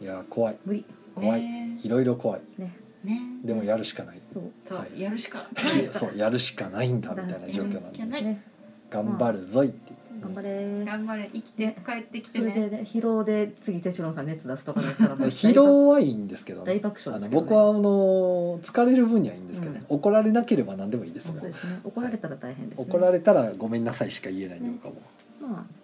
[0.00, 0.56] いや怖い。
[0.64, 0.84] 無理。
[1.14, 1.80] 怖い、ね。
[1.82, 2.40] いろいろ怖い。
[2.58, 2.76] ね。
[3.04, 3.20] ね。
[3.44, 4.42] でもやるしかない、そう。
[4.66, 5.00] そう、はい。
[5.00, 5.46] やるしか
[5.92, 8.04] そうやるしかないんだみたいな状況なんで。
[8.04, 8.42] ないね。
[8.90, 10.84] 頑張るぞいって頑張れ。
[10.84, 11.30] 頑張れ。
[11.32, 21.36] 生きて帰ってきてそれでねね疲労で次テチロンさん熱出すとかだったら 疲労はいいんですけど大ね爆笑ね、あの僕はあの疲れる分にはいいんですけどね、怒られなければ何でもいいですもん。
[21.38, 21.52] ね。
[21.82, 22.84] 怒られたら大変ですね。
[22.88, 25.00] 怒られたらごめんなさいしか言えないんで僕はも。
[25.40, 25.82] うまあ。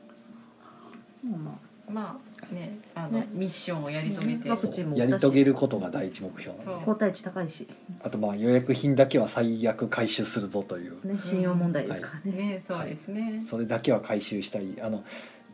[1.24, 1.58] まあま
[1.90, 3.28] まあねあのね。
[3.32, 4.50] ミッションをやり遂げて。
[4.50, 6.64] ワクチンもやり遂げることが第一目標なんで。
[6.64, 6.74] そう。
[6.76, 7.68] あ交代値高いし。
[8.02, 11.06] あとまあ予約品だけは最悪回収するぞという。
[11.06, 11.18] ね。
[11.20, 13.40] 信用問題ですからね、ねそうですね。
[13.40, 14.80] それだけは回収したい。
[14.80, 15.04] あの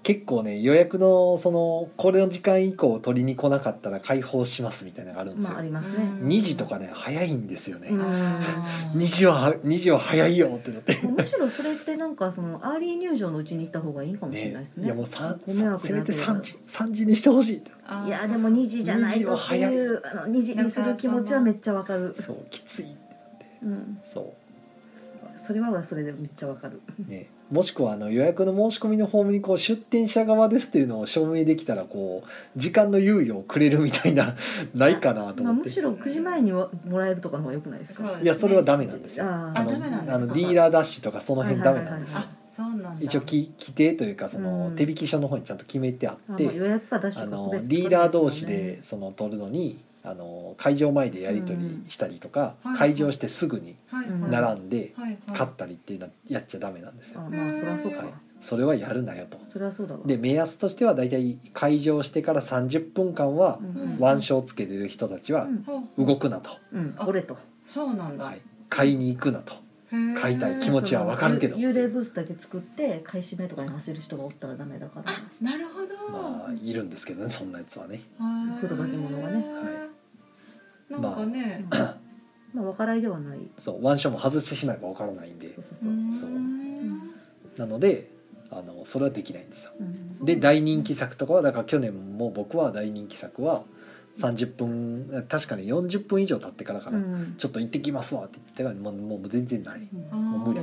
[0.04, 8.02] 結構ね予約のそのこれの時間以降取りに来なかったら開放しますみたいなのがあるんですよ、まあありますね、うん2時とかね早いんですよね、うん。
[8.02, 10.94] あー2時は2時は早いよってなって。
[11.06, 14.86] むしろそれってなんかその early 入場のうちに行った方がいいかもしれないですね。
[14.86, 16.18] いやもうさご迷惑せめてな。
[16.18, 17.62] ければ3時3時にしてほしい
[18.06, 22.14] いやでも2時じゃないとっていうあの2時にする気持ちはめっちゃわかる。
[22.20, 23.46] そうきついってなって。
[23.62, 24.34] うん、そ
[25.46, 26.80] それはそれでめっちゃわかる。
[27.06, 27.26] うね。
[27.50, 34.34] もしくはあの予約の申し込みのフォームにこう出店者側ですっていうのを証明できたらこう時間の猶予をくれるみたいな
[34.74, 38.08] ないかなとまあ思って、むしろ9時前にはもらえるとかの方が良くないですか？
[38.14, 39.26] そういやそれはダメなんですよ。
[39.26, 42.16] あーあのあダメなんだあのそうかディーラーダッシュとかその辺ダメなんですよ。
[42.18, 42.94] はいあそうなんだ。
[43.00, 44.76] 一応き規定というかそのうん。
[44.76, 52.76] 手引き書の方にちゃんと決めてあってあまあ予約か出しあとかのディーラー同士でその取るのにあの会場前でやり取りしたりとか、うん。
[52.76, 53.74] 会場してすぐに
[54.28, 55.06] 並んではい。
[55.06, 55.18] はい。
[55.32, 57.20] 買ったりっていうのはやっちゃダメなんですよ。
[57.20, 58.04] あまあそりゃそうか。
[58.04, 59.38] はい、それはやるなよと。
[59.50, 60.00] それはそうだわ。
[60.04, 63.82] で目安としては大体会場してから30分間はうん。
[63.82, 65.48] うん腕章つけてる人たちは
[65.96, 67.38] 動くなと、うん、俺と。
[67.66, 68.24] そうなんだ。
[68.24, 69.63] はい、買いに行くなと
[70.20, 71.56] 買いたい気持ちはわかるけど。
[71.56, 75.12] 幽霊ブースだけ作って買い占めとかに走る人がおったらダメだから。
[75.12, 76.12] あなるほど。
[76.12, 78.02] まあいるんですけどねそんなやつはね。
[78.18, 78.60] はい。
[78.60, 79.44] 不届き者がね。
[80.90, 81.66] なんかね、
[82.52, 83.38] まあ分からいではない。
[83.58, 85.54] そう腕章も外してしまえばわからないんで。
[85.54, 86.12] そうそうう。
[86.12, 86.30] そう。
[86.30, 87.10] ん。
[87.56, 88.10] そうなので
[88.50, 89.72] あのそれはできないんですよ。
[89.80, 89.82] う
[90.22, 90.24] ん。
[90.24, 93.64] で大人気作とかはだから去年も僕は大人気作は
[94.18, 97.34] 30分確かに40分以上経ってからかな、うん。
[97.36, 99.88] ちょっと行ってきますわって言ってからもうもう全然ない。
[100.12, 100.34] あうん。
[100.42, 100.60] ー無理。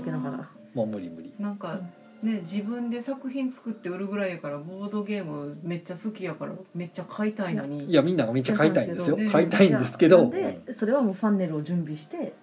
[0.73, 1.33] もう無理無理。
[1.39, 1.79] なんか
[2.23, 7.85] ね自分で作品作って売るぐらいやからボードゲームめっちゃ好きやからめっちゃ買いたいのに。
[7.85, 9.17] いやみんながめっちゃ買いたいんですよ。
[9.31, 10.31] 買いたいんですけど、
[10.77, 12.33] それはもうファンネルを準備して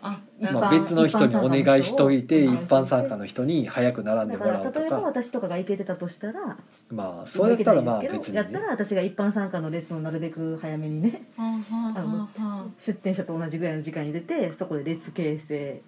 [0.00, 6.56] まあ、般別の人にお願いしといて一一般参加の人に早く並んでだからもらうと例えばか私とかが行けてたとしたら
[6.90, 8.36] まあそうやったらまあ別にね。
[8.36, 15.82] やったら私が一般参加の列をなるべく早めにねはあはあはあは出店者と同じぐらいの時間に出てそこで列形成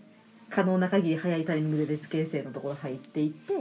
[0.51, 3.53] 可能な限り早いタイミングで列形成のところ入っていって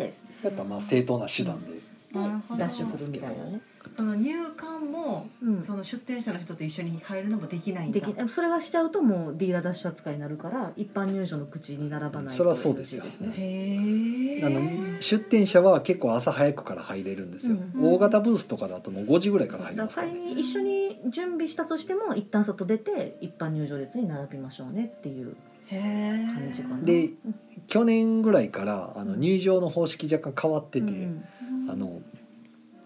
[0.43, 1.74] やったらまあ正当な手段で、
[2.12, 3.62] なるほどダッシュするみたいなね。
[3.91, 5.61] その入館も、うん。
[5.61, 7.99] その出店者の人と一緒に入るのもできないんだ。
[7.99, 13.03] できそれがしちゃうともうディーラーダッシュ扱いになるから一般入場の口に並ばないそれはそうですよ。
[13.03, 13.11] ね。
[13.36, 17.93] へえあの出店者は結構朝早くから入れるんですよ、うん。
[17.93, 25.36] 大型ブースとかだともう5時ぐらいから入りだますからら、ね、か仮に一緒に準備したとしても一旦外出て一般入場列に並びましょうねっていう
[25.69, 26.82] 感じかな。
[26.84, 27.11] で
[27.67, 31.25] 去年ぐらいからあの入場の方式若干変わってて、うん。
[31.69, 32.01] あの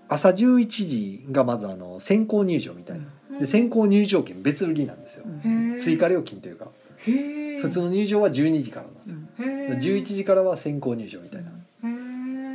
[0.09, 5.77] 朝11時がまずあの先行入場みたいな、で先行入場券別売りなんですよ、うん。
[5.77, 6.67] 追加料金というか。
[7.05, 11.51] 普通の入場は12時からなんですよ、へえ11時からは先行入場みたいな、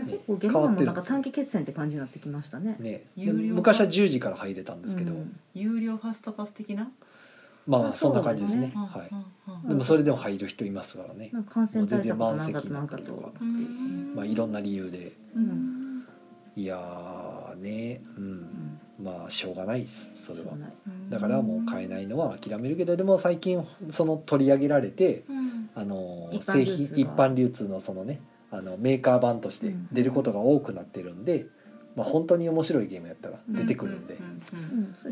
[0.05, 2.77] 結構現場もなんか短期決戦って感じになってきましたね。
[2.79, 5.39] ね、昔は10時から入れたんですけど、うん。
[5.55, 6.91] 有料ファストパス的な？
[7.67, 8.73] まああそんな感じですね。
[8.75, 9.09] はい。
[9.13, 13.33] うんでもそれでも入る人いますからね、感染対策ともうなんかと全然満席にななんかとったりとか。
[13.41, 14.15] うん。
[14.15, 15.13] まあいろんな理由で。
[15.37, 16.05] うん。
[16.57, 16.79] いやー
[17.63, 18.01] ね。
[18.17, 18.33] ううん。
[18.41, 19.83] んまあしょうがない。
[19.83, 20.53] ですそれは。
[21.09, 25.71] だからもう買えないのは諦めるけどでも最近その取り上げられてうん。
[25.75, 31.47] あの製品一般流通のそのねあのメーカー版として出ることが多くなってるんで、
[31.95, 34.19] まあ、本当に面白いゲームやったら出てくるんで、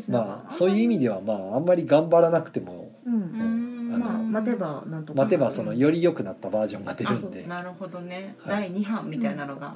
[0.07, 3.13] まあそういう意味ではまああんまり頑張らなくてもうん。
[3.13, 3.17] ん。
[3.17, 3.41] うん。
[3.41, 3.67] うん
[3.99, 5.19] まあ待てばなんとか。
[5.19, 7.45] 待てばそのより良くなったバージョンが出るんで。
[7.45, 8.69] あなるほどね、はい。
[8.69, 9.75] 第二版みたいなのが、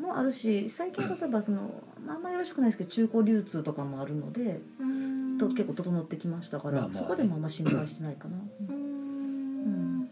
[0.00, 5.08] もあるし最近は例えばそのまああんまりよろしくないですけど中古流通とかもあるのでうん。
[5.38, 6.92] と結構整ってきましたから、まあまあ。
[6.92, 8.36] ねそこでもあんま心配してないかな。
[8.68, 10.08] うん。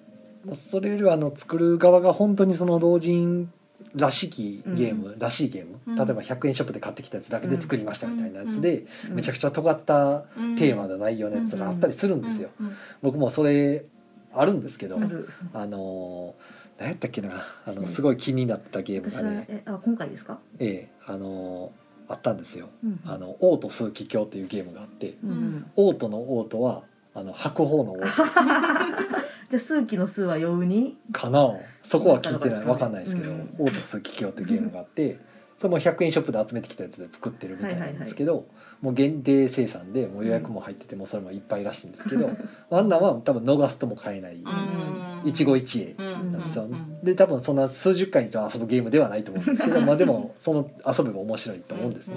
[0.54, 3.52] それよりはあの作る側が本当にその老人
[3.94, 5.96] らしきゲーム、らしいゲーム、うん。
[5.96, 12.50] 例えば100円ショップで買ってきたやつだけで作りましたみたいなやつで、めちゃくちちゃ尖ったうんテーマの内容のやつがあったりするんですよ。
[12.60, 12.66] うん。
[12.66, 12.76] うん。
[13.02, 13.84] 僕もそれ
[14.32, 15.28] あるんですけど、ある。
[15.52, 17.30] あのー何やったっけな？
[17.64, 20.38] あのねすごい気になったゲームがね、えあ今回ですか？
[20.58, 22.68] ええあのーあったんですよ。
[22.84, 25.70] うんあのオート数奇鏡っていうゲームがあって、うんうん。
[25.74, 28.14] オートのオートはあの白鵬のオートです
[29.50, 30.96] じゃあ数奇の数は陽に？
[31.10, 31.56] かな？
[31.82, 32.64] そこは聞いてない。
[32.64, 35.18] わかんないいですすけどけど、オート数奇鏡っていうゲームがあって
[35.58, 38.46] それも100円ショップで集めてきたやつで作ってるみたいなんですけど、
[38.80, 42.30] もう限定生産でもう予約も入っててもうそれもいっぱいらしいんですけど、
[42.70, 42.88] あん。
[42.88, 44.36] なんは多分逃すとも買えない。
[44.36, 52.16] うん一期一会うんなんですよ、うんで多分そんな数十回と遊ぶゲームではないと思うんですけど まあでもその遊べば面白いと思うんですね、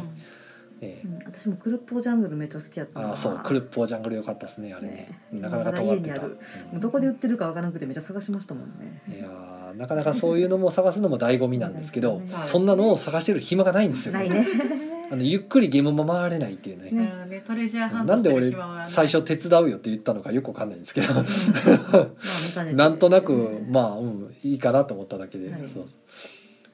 [0.81, 1.07] ええ。
[1.07, 3.09] うん私もクルッポージャングルめっちゃ好きやったな。
[3.09, 3.39] ああそう。
[3.45, 5.19] クルッポージャングル良かったですねあれね。
[5.31, 6.37] なかなか尖ってた、まだ家にある。
[6.73, 6.79] うん。
[6.79, 9.01] どこで売ってるかわからなくてめっちゃ探しましたもんね。
[9.07, 14.45] いやーなかなかそういうのも探すのも醍醐味なんですけど、ねそんなのを探してる暇がないんですよ、ないね。
[15.11, 16.91] あのゆっくりゲームも回れないっていうね。
[16.91, 18.55] なるほどねトレジャーハントなんで俺
[18.85, 21.13] 最初手伝うよって言ったのかよくわかんないんですけど。
[22.73, 25.61] なんとなくまあうんいいかなと思っただけで、はい。
[25.67, 25.85] そう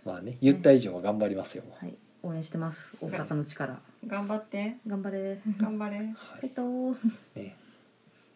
[0.06, 1.96] まあね言った以上は頑張りますよ、はい。
[2.24, 2.94] 応援してます。
[3.02, 3.80] 大阪の力。
[4.08, 4.78] 頑張って。
[4.88, 5.40] 頑張れ。
[5.60, 6.96] 頑張れ、はえっとい
[7.40, 7.56] ね、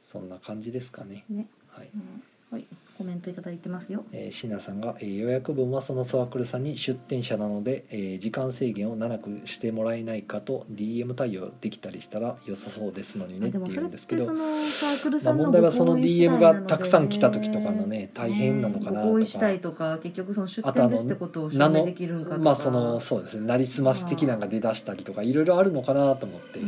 [0.02, 1.26] そんな感じですかね。
[1.30, 1.48] ね。
[1.70, 1.90] はい。
[1.94, 2.24] うん。
[2.52, 2.66] はい
[3.00, 4.04] コメントいただいてますよ。
[4.12, 19.60] えー、シナさんが、えー予約分はそのサークルさんに出店者なので、えー時間制限を長くしてもらえないかと DM 対応できたりしたら良さそうですのにねって言うんですけどまあ、問題はその DM がたくさん来た時とかのね大変なのかなとか。
[19.62, 22.38] とか結局その出あとあの店ですってことを証名の明できるんかとか。
[22.42, 23.48] まあそのそうですね。
[23.48, 26.60] なりすまし的なのが出だしたりとかいろいろあるのかなと思って、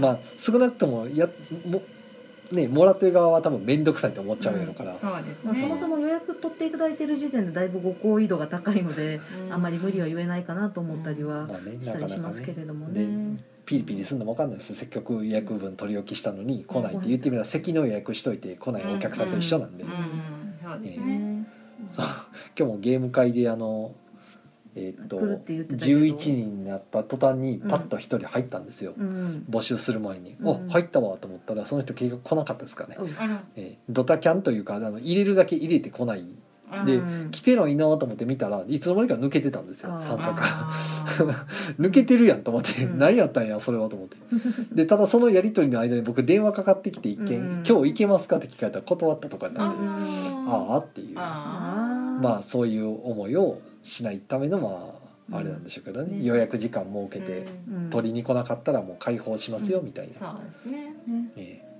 [0.00, 1.28] まあ少なくともや
[1.66, 1.82] も
[2.54, 9.62] ねもらってる側は多分面倒くさいと思っちゃうやろから、そうですまあ、そねもそも予約取っていただいてる時点でだいぶご好意度が高いので、あん。
[9.62, 11.78] まり無理は言えないかなと思ったりはまあね。
[11.80, 13.04] したりしますけれどもね。
[13.04, 14.74] でピリピリするのも分かんないです。
[14.74, 20.76] せっかく予約分取り置きしたのに来ないって言ってみれば席の予約しといて来ないお客さんと一緒なんで、今
[22.56, 23.94] 日もゲーム会であの
[24.74, 26.00] えーっと来るって言ってたけど。
[26.00, 29.44] 11人になった途端にパッと1人入ったんですよ、うん。
[29.50, 30.48] 募集する前に「うん。
[30.48, 33.08] お入ったわ」と思ったらその人結局来なかったですかね、うん。
[33.56, 36.24] えードタキャンというかあの入れるだけ入れてこない。
[36.74, 40.46] あでうん来てないなと思って見たらいつの間にか抜けてたんですよあー参加から。
[40.50, 41.46] あ
[41.78, 42.98] 抜けてるやんと思って、うん。
[42.98, 44.16] 何やったんやそれはと思って。
[44.72, 47.62] でただそのやり取りの間に僕電話かかってきて一件「うん。
[47.68, 51.14] 今日行けますか?」って聞かれたら断ったとかやったんでうんああっていう。
[51.18, 56.24] あまあそういう思いをしないためのまああれなんでしょうけどね、ね。
[56.24, 57.90] 予約時間設けて、うん。
[57.90, 60.94] 取りに来なかったらもう開放しますよみたいな、そうですね。
[61.06, 61.32] ね。
[61.36, 61.72] ええ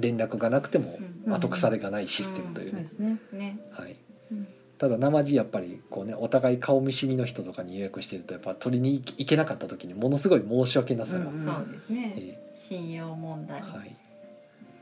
[0.00, 1.34] 連絡がなくてもうん。
[1.34, 2.72] 後腐れがないシステムというね。
[2.72, 3.18] そうで、すね。
[3.32, 3.58] ね。
[3.72, 3.96] はい。
[4.30, 4.46] うん。
[4.78, 11.44] ただ生地やっぱりこうねお互い顔見知りの人とかに予約してるとやっぱ取りに行けなかった時にものすごい申し訳なさが、うん。
[11.44, 12.14] そうですね。
[12.16, 13.58] え信用問題。
[13.58, 13.96] えはい。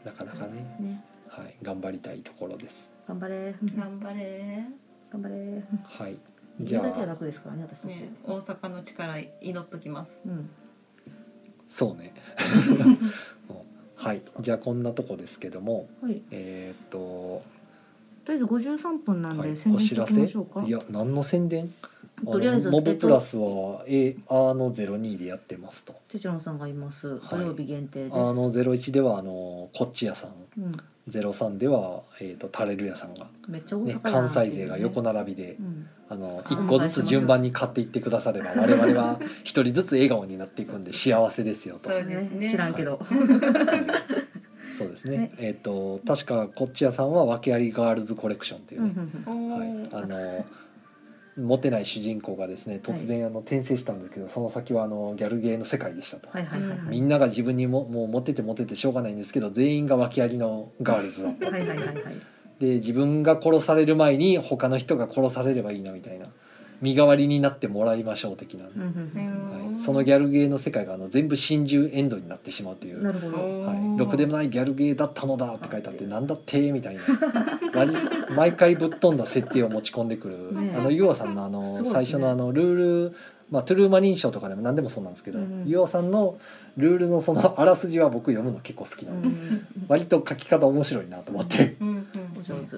[0.04, 1.04] なかなかね、ね。
[1.28, 2.92] はい、頑張りたいところです。
[3.08, 3.54] 頑張れ。
[3.76, 4.64] 頑張れ
[5.10, 5.62] 頑張れ。
[5.84, 6.18] はい
[6.60, 7.90] じ じゃあゃだけは楽ですからね私たち。
[7.90, 10.48] ね大阪の力祈っときますうん。
[11.68, 12.12] そうね
[12.80, 12.98] うん
[13.96, 16.22] はいじゃあこんなとこですけどもはい。
[16.30, 17.42] えーっと
[18.24, 20.64] とりあえず五十三分なんはいで宣、伝しておお知らせきましょうか。
[20.66, 21.72] いや何の宣伝？
[22.26, 27.20] あとりあえずのモブプラスは A アーノ02でやってますとテチロンさんがいます。
[27.30, 28.16] 土曜日限定です。
[28.16, 30.72] アーノ01ではあのこっち屋さんうん。
[31.08, 35.88] 03では、えー、とタレル屋さんが、めっちゃ大阪ね、関西勢が横並びでう、ん。
[36.08, 41.90] あのあ1個ずつ順番に買っていってくだされば我々は一人ずつ笑顔になっていくんで 幸せですよと。
[41.90, 42.98] そうですね知らんけど。
[43.02, 43.06] は
[44.24, 44.26] い
[44.72, 45.32] そうですねね。
[45.38, 50.44] えっ、と確かこっち屋さんは訳ありガールズコレクションといううんうね、んはい、あの
[51.36, 56.28] モテない主人公がですね突然あの転生したんですけど、その先はあのギャルゲーの世界でしたと。
[56.30, 56.78] はいはいはいはい。
[56.88, 61.96] みんなが自分にももうモテてモテてしょうがないんですけど全員が訳ありのガールズだったはいはいはいはい。
[62.58, 66.26] で自分が殺される前に他の人が殺されればいいなみたいな
[66.80, 73.02] 身代わりになってもらいましょう的な、うんうんうんうんそのギャルゲーの世界があの全部真珠エンドになってしまうという。
[73.02, 73.62] なるほど。
[73.62, 77.00] はい、ろくでもないギャルゲーだったのだって書いてあってなんだってみたいな。
[77.74, 77.96] 割
[78.34, 80.76] 毎回ぶっ飛んだ設定を持ち込んでくる、ねえ。
[80.76, 83.16] あのユオさんのあすの最初のあのルール、
[83.50, 85.44] まあ、トゥルーマリン賞とかでも何でもそうなんですけど、うん。
[85.62, 86.38] うんユオさんの
[86.76, 89.32] ルールのそのあらすじは僕読むの結構好きなで、うん。
[89.32, 92.06] ん割と書き方面白いなと思って、うんうん。
[92.38, 92.76] お上手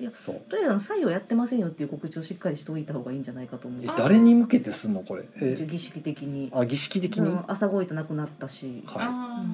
[0.00, 0.40] いやそう。
[0.48, 3.80] とりあえずあの採用やってませんよっていう告知をしっかりしておいた方がいいんじゃないかと思う。
[3.84, 5.24] え誰に向けてすんのこれ？
[5.42, 6.50] え儀式的に。
[6.54, 9.04] あ儀式的に、うん朝ごいてなくなったし、はい。
[9.04, 9.44] あ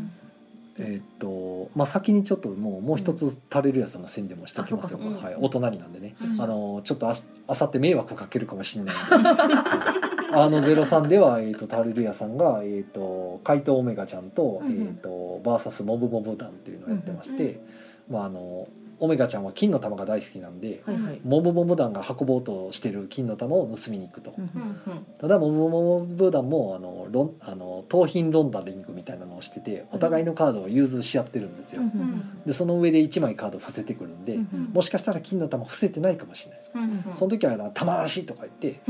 [0.77, 5.27] えーっとまあ先にちょっともうもう一つ垂れるやつの宣伝もしておきますよ、あそうかそうか。
[5.29, 6.41] はい、お隣なんでね、うん。
[6.41, 9.31] あのちょっとあしあさって迷惑かけるかもしれないんで。
[10.37, 14.73] あのゼロ三では、えー、とタルルヤさんが、えー、と怪盗オメガちゃんと,、うんうん。
[14.73, 17.61] えー、とバーサスモブモブ団っていうのをやってまして、
[18.09, 18.15] うん。
[18.15, 18.67] まああの
[19.05, 24.35] オメガちゃんは金の玉が大好きなんで、はいはい、モブモブ団が運ぼうとしてる金の玉を盗みに行くと。
[24.37, 25.07] うんうんうん。
[25.19, 31.83] ただモブモブ団もあのロンあの盗品ロンダリングみたいなのをしててお互いのカードを融通し合ってるんですよ。
[31.83, 34.71] うんうんでその上で1枚カード伏せてくるんで、うんうん。
[34.73, 36.73] もしかしたら金の玉伏せてないかもしれないです。
[36.75, 37.15] うんうん。
[37.15, 38.81] その時はあの玉なしとか言って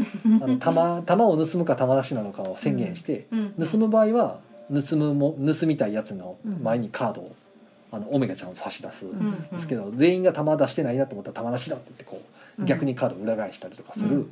[0.43, 4.39] あの 玉玉を盗むか玉なしなのかを宣言して、うん盗む場合は
[4.73, 7.37] 盗むも盗みたいやつの前にカードを、
[7.95, 12.21] あのオメガちゃんを差し出すんですけど、全員が玉出してないなと思ったら玉なしだって言ってこ
[12.59, 14.31] う逆にカードを裏返したりとかする、うん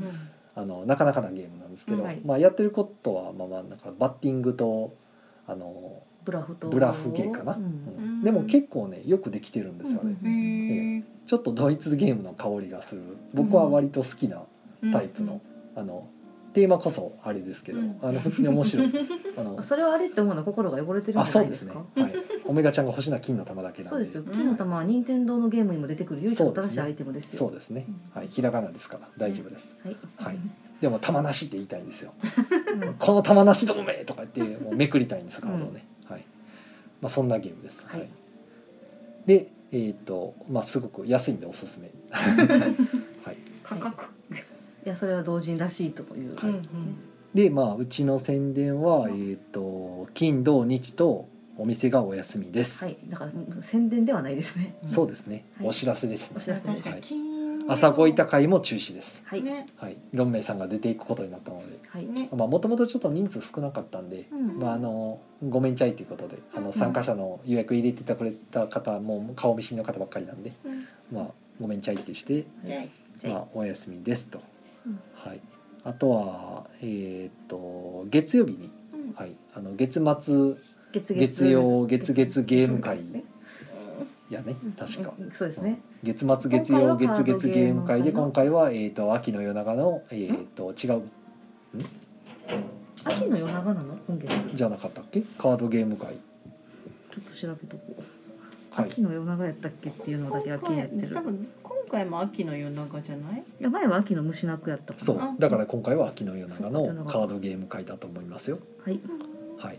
[0.55, 2.21] あのなかなかなゲームなんですけど、はい。
[2.25, 4.95] まあ、やってることはまあまあなんかバッティングと
[5.47, 6.69] あのブラフと。
[6.69, 7.63] ブラフゲーかな、うん。
[7.63, 7.69] う
[8.21, 8.23] ん。
[8.23, 13.01] でも結構ねよくできてるんですよあれ、うんへえちょっとドイツゲームの香りがする。
[13.33, 14.43] 僕は割と好きな
[14.93, 15.41] タイプの、
[15.75, 16.07] あの
[16.55, 17.99] テーマこそあれですけど、うん。
[18.03, 18.93] あの普通に面白い。
[18.93, 22.43] で すあのそれはあれって思うのは心が汚れてるんあじゃそうですねないですかはい。
[22.45, 23.91] オメガちゃんが欲しいのは金の玉だけなんで。
[23.91, 24.23] そうですよ。
[24.33, 27.39] 金の玉は任天堂のゲームにも出てくる唯一の新しいアイテムですよ。
[27.39, 27.87] そうですね。
[28.15, 28.29] はい。
[28.29, 29.97] ひらがなですから大丈夫です、はい。
[30.17, 30.39] はい。
[30.81, 32.13] でも玉なしって言いたいんですよ。
[32.83, 32.95] うん。
[32.95, 36.25] この玉なしどめとか言ってもうめくりたいんですカードをね、はい。
[37.01, 37.85] まあそんなゲームです。
[37.87, 38.09] はい。
[39.27, 41.91] でえっ、とまあすごく安いんでおすすめ。
[42.13, 43.37] はい。
[43.63, 44.05] 価格
[44.85, 46.62] いやそれは同人らしいという、はいうん。
[47.35, 52.97] でまあうちの宣伝はえっ、と金土日とお店がお休みです、はい。
[53.09, 54.74] だからうん宣伝ではないですね。
[54.87, 55.68] そうですね、はい。
[55.68, 56.30] お知らせです。
[56.30, 56.93] ねお知らせ確かに。
[56.95, 57.03] はい。
[57.03, 57.33] 金
[57.68, 59.22] 朝ごいた会も中止です。
[59.24, 59.66] はい、ね。
[59.76, 59.97] はい。
[60.12, 61.78] ロンメイさんが出ていくことになったので。
[61.89, 62.28] はい、ね。
[62.35, 71.16] まあもともとちょっと人数少なかったんで、うんまああのごめんちゃいということであの参加者の予約入れてくれた方も顔見知りの方ばっかりなんでうん。
[71.16, 71.26] まあ
[71.61, 72.83] ごめんちゃいってしてじゃあ。
[73.18, 74.52] じゃあまあお休みですと、うん
[75.25, 75.41] はい。
[75.85, 79.14] あとはえっ、と月曜日にうん。
[79.14, 79.33] はい。
[79.55, 80.55] あの月末
[80.93, 83.01] 月月曜月月ゲーム会。
[84.31, 85.31] やねうん確か、うん。
[85.31, 85.79] そうですね。
[86.03, 91.03] 月末月曜月月ゲーム会で今回は、えー、と秋の夜長の、えー、と違う。
[93.05, 93.97] 秋の夜長なの？
[94.09, 94.33] 今月。
[94.55, 95.20] じゃなかったっけ？
[95.39, 96.14] カードゲーム会。
[97.11, 98.07] ちょっと調べとこう、はい
[98.75, 101.14] 秋の夜長やったっけっていうのだけは気になってる。
[101.14, 103.41] 多分今回も秋の夜長じゃない？
[103.61, 105.18] いや前は秋の虫なくやったそう。
[105.20, 105.35] あ。
[105.39, 108.59] だから今回は秋の夜長そうのカードゲーム会だと思いますよ。
[108.85, 109.01] はい。
[109.59, 109.79] はい。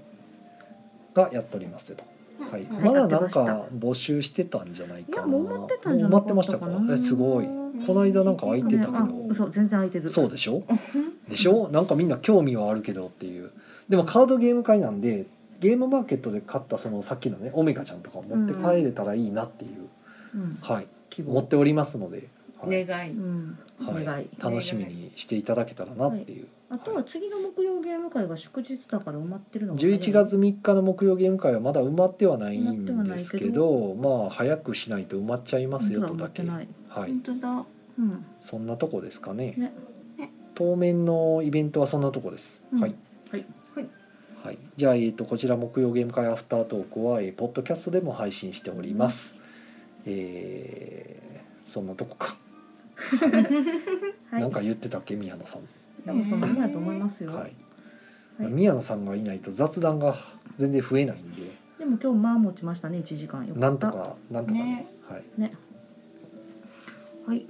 [1.14, 2.04] がやっておりますよと。
[2.52, 5.28] はい、うんまだなんか募集してたんじゃないかな。
[5.28, 6.68] もう埋まってまってましたたか？
[6.92, 7.46] えすごい。
[7.88, 10.08] この間なんか空いてたけあど嘘全然空いてる。
[10.08, 10.64] そうでしょ？
[11.28, 11.70] でしょ？
[11.70, 13.52] なんかみんな興味はあるけどっていう。
[13.90, 15.26] でもカードゲーム会なんで
[15.64, 19.88] ゲームマーケットで買ったそのさっきのねオメガちゃんとかを持って帰れたらいいなっていう、
[20.36, 20.58] うん。
[20.62, 20.88] はい。
[21.10, 21.34] 希望。
[21.36, 22.28] 持っておりますので、
[22.60, 22.86] はい。
[22.86, 23.12] 願い。
[23.12, 23.58] うん。
[23.80, 24.06] はい。
[24.06, 24.30] 願い。
[24.40, 33.16] 楽しみにしていただけたらなっていう、あとは次の木曜ゲーム会が祝日だから埋まってるのが早い11月3日の木曜ゲーム会はまだ埋まってはない埋まってはんないけど。
[33.16, 36.44] ですけどまあ早くしないと埋まっちゃいますよとだけ。
[36.44, 36.68] はい。
[36.90, 37.66] 本当だ。
[38.00, 38.26] うん。
[38.42, 39.54] そんなとこですかね。
[39.58, 39.74] ね。
[40.56, 42.80] 当面のイベントはそんなとこです、うん。
[42.82, 42.96] はい
[44.44, 44.56] はい。
[44.56, 49.34] はい、じゃあ、えー、とこちら木曜ゲーム会アフタートークは、えーポッドキャストでも配信しております、
[50.06, 52.36] えーそんなとこか、
[54.32, 54.42] はい。
[54.42, 55.62] なんか言ってたっけ宮野さん、
[56.06, 57.54] でもそのままやと思いますよ、はい。
[58.38, 58.52] はい。
[58.52, 60.18] 宮野さんがいないと雑談が
[60.58, 61.44] 全然増えないんで。
[61.80, 63.48] でも今日まあ持ちましたね1時間。
[63.48, 63.62] よかった。
[63.62, 64.64] なんとかなんとかね。
[64.64, 64.88] ね。
[65.10, 65.54] はい、ね。
[67.28, 67.46] はい。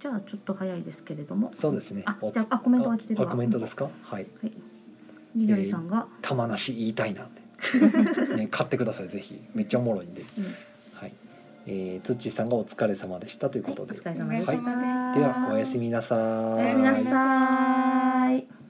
[0.00, 1.52] じゃあちょっと早いですけれども。
[1.54, 2.02] そうですね。
[2.06, 3.88] あじゃああコメントが来てるコメントですか？
[4.02, 4.26] はい
[5.34, 7.42] みさんが、玉なし言いたいなんで、
[8.36, 9.42] ね、買ってくださいぜひ。
[9.54, 10.44] めっちゃおもろいんで、うん。
[10.94, 11.12] はい。
[11.66, 16.16] えー、つっちーさんがお疲れ様でしたということで、お疲れ様でした、ではおやすみなさ
[16.56, 18.63] おやすみなさい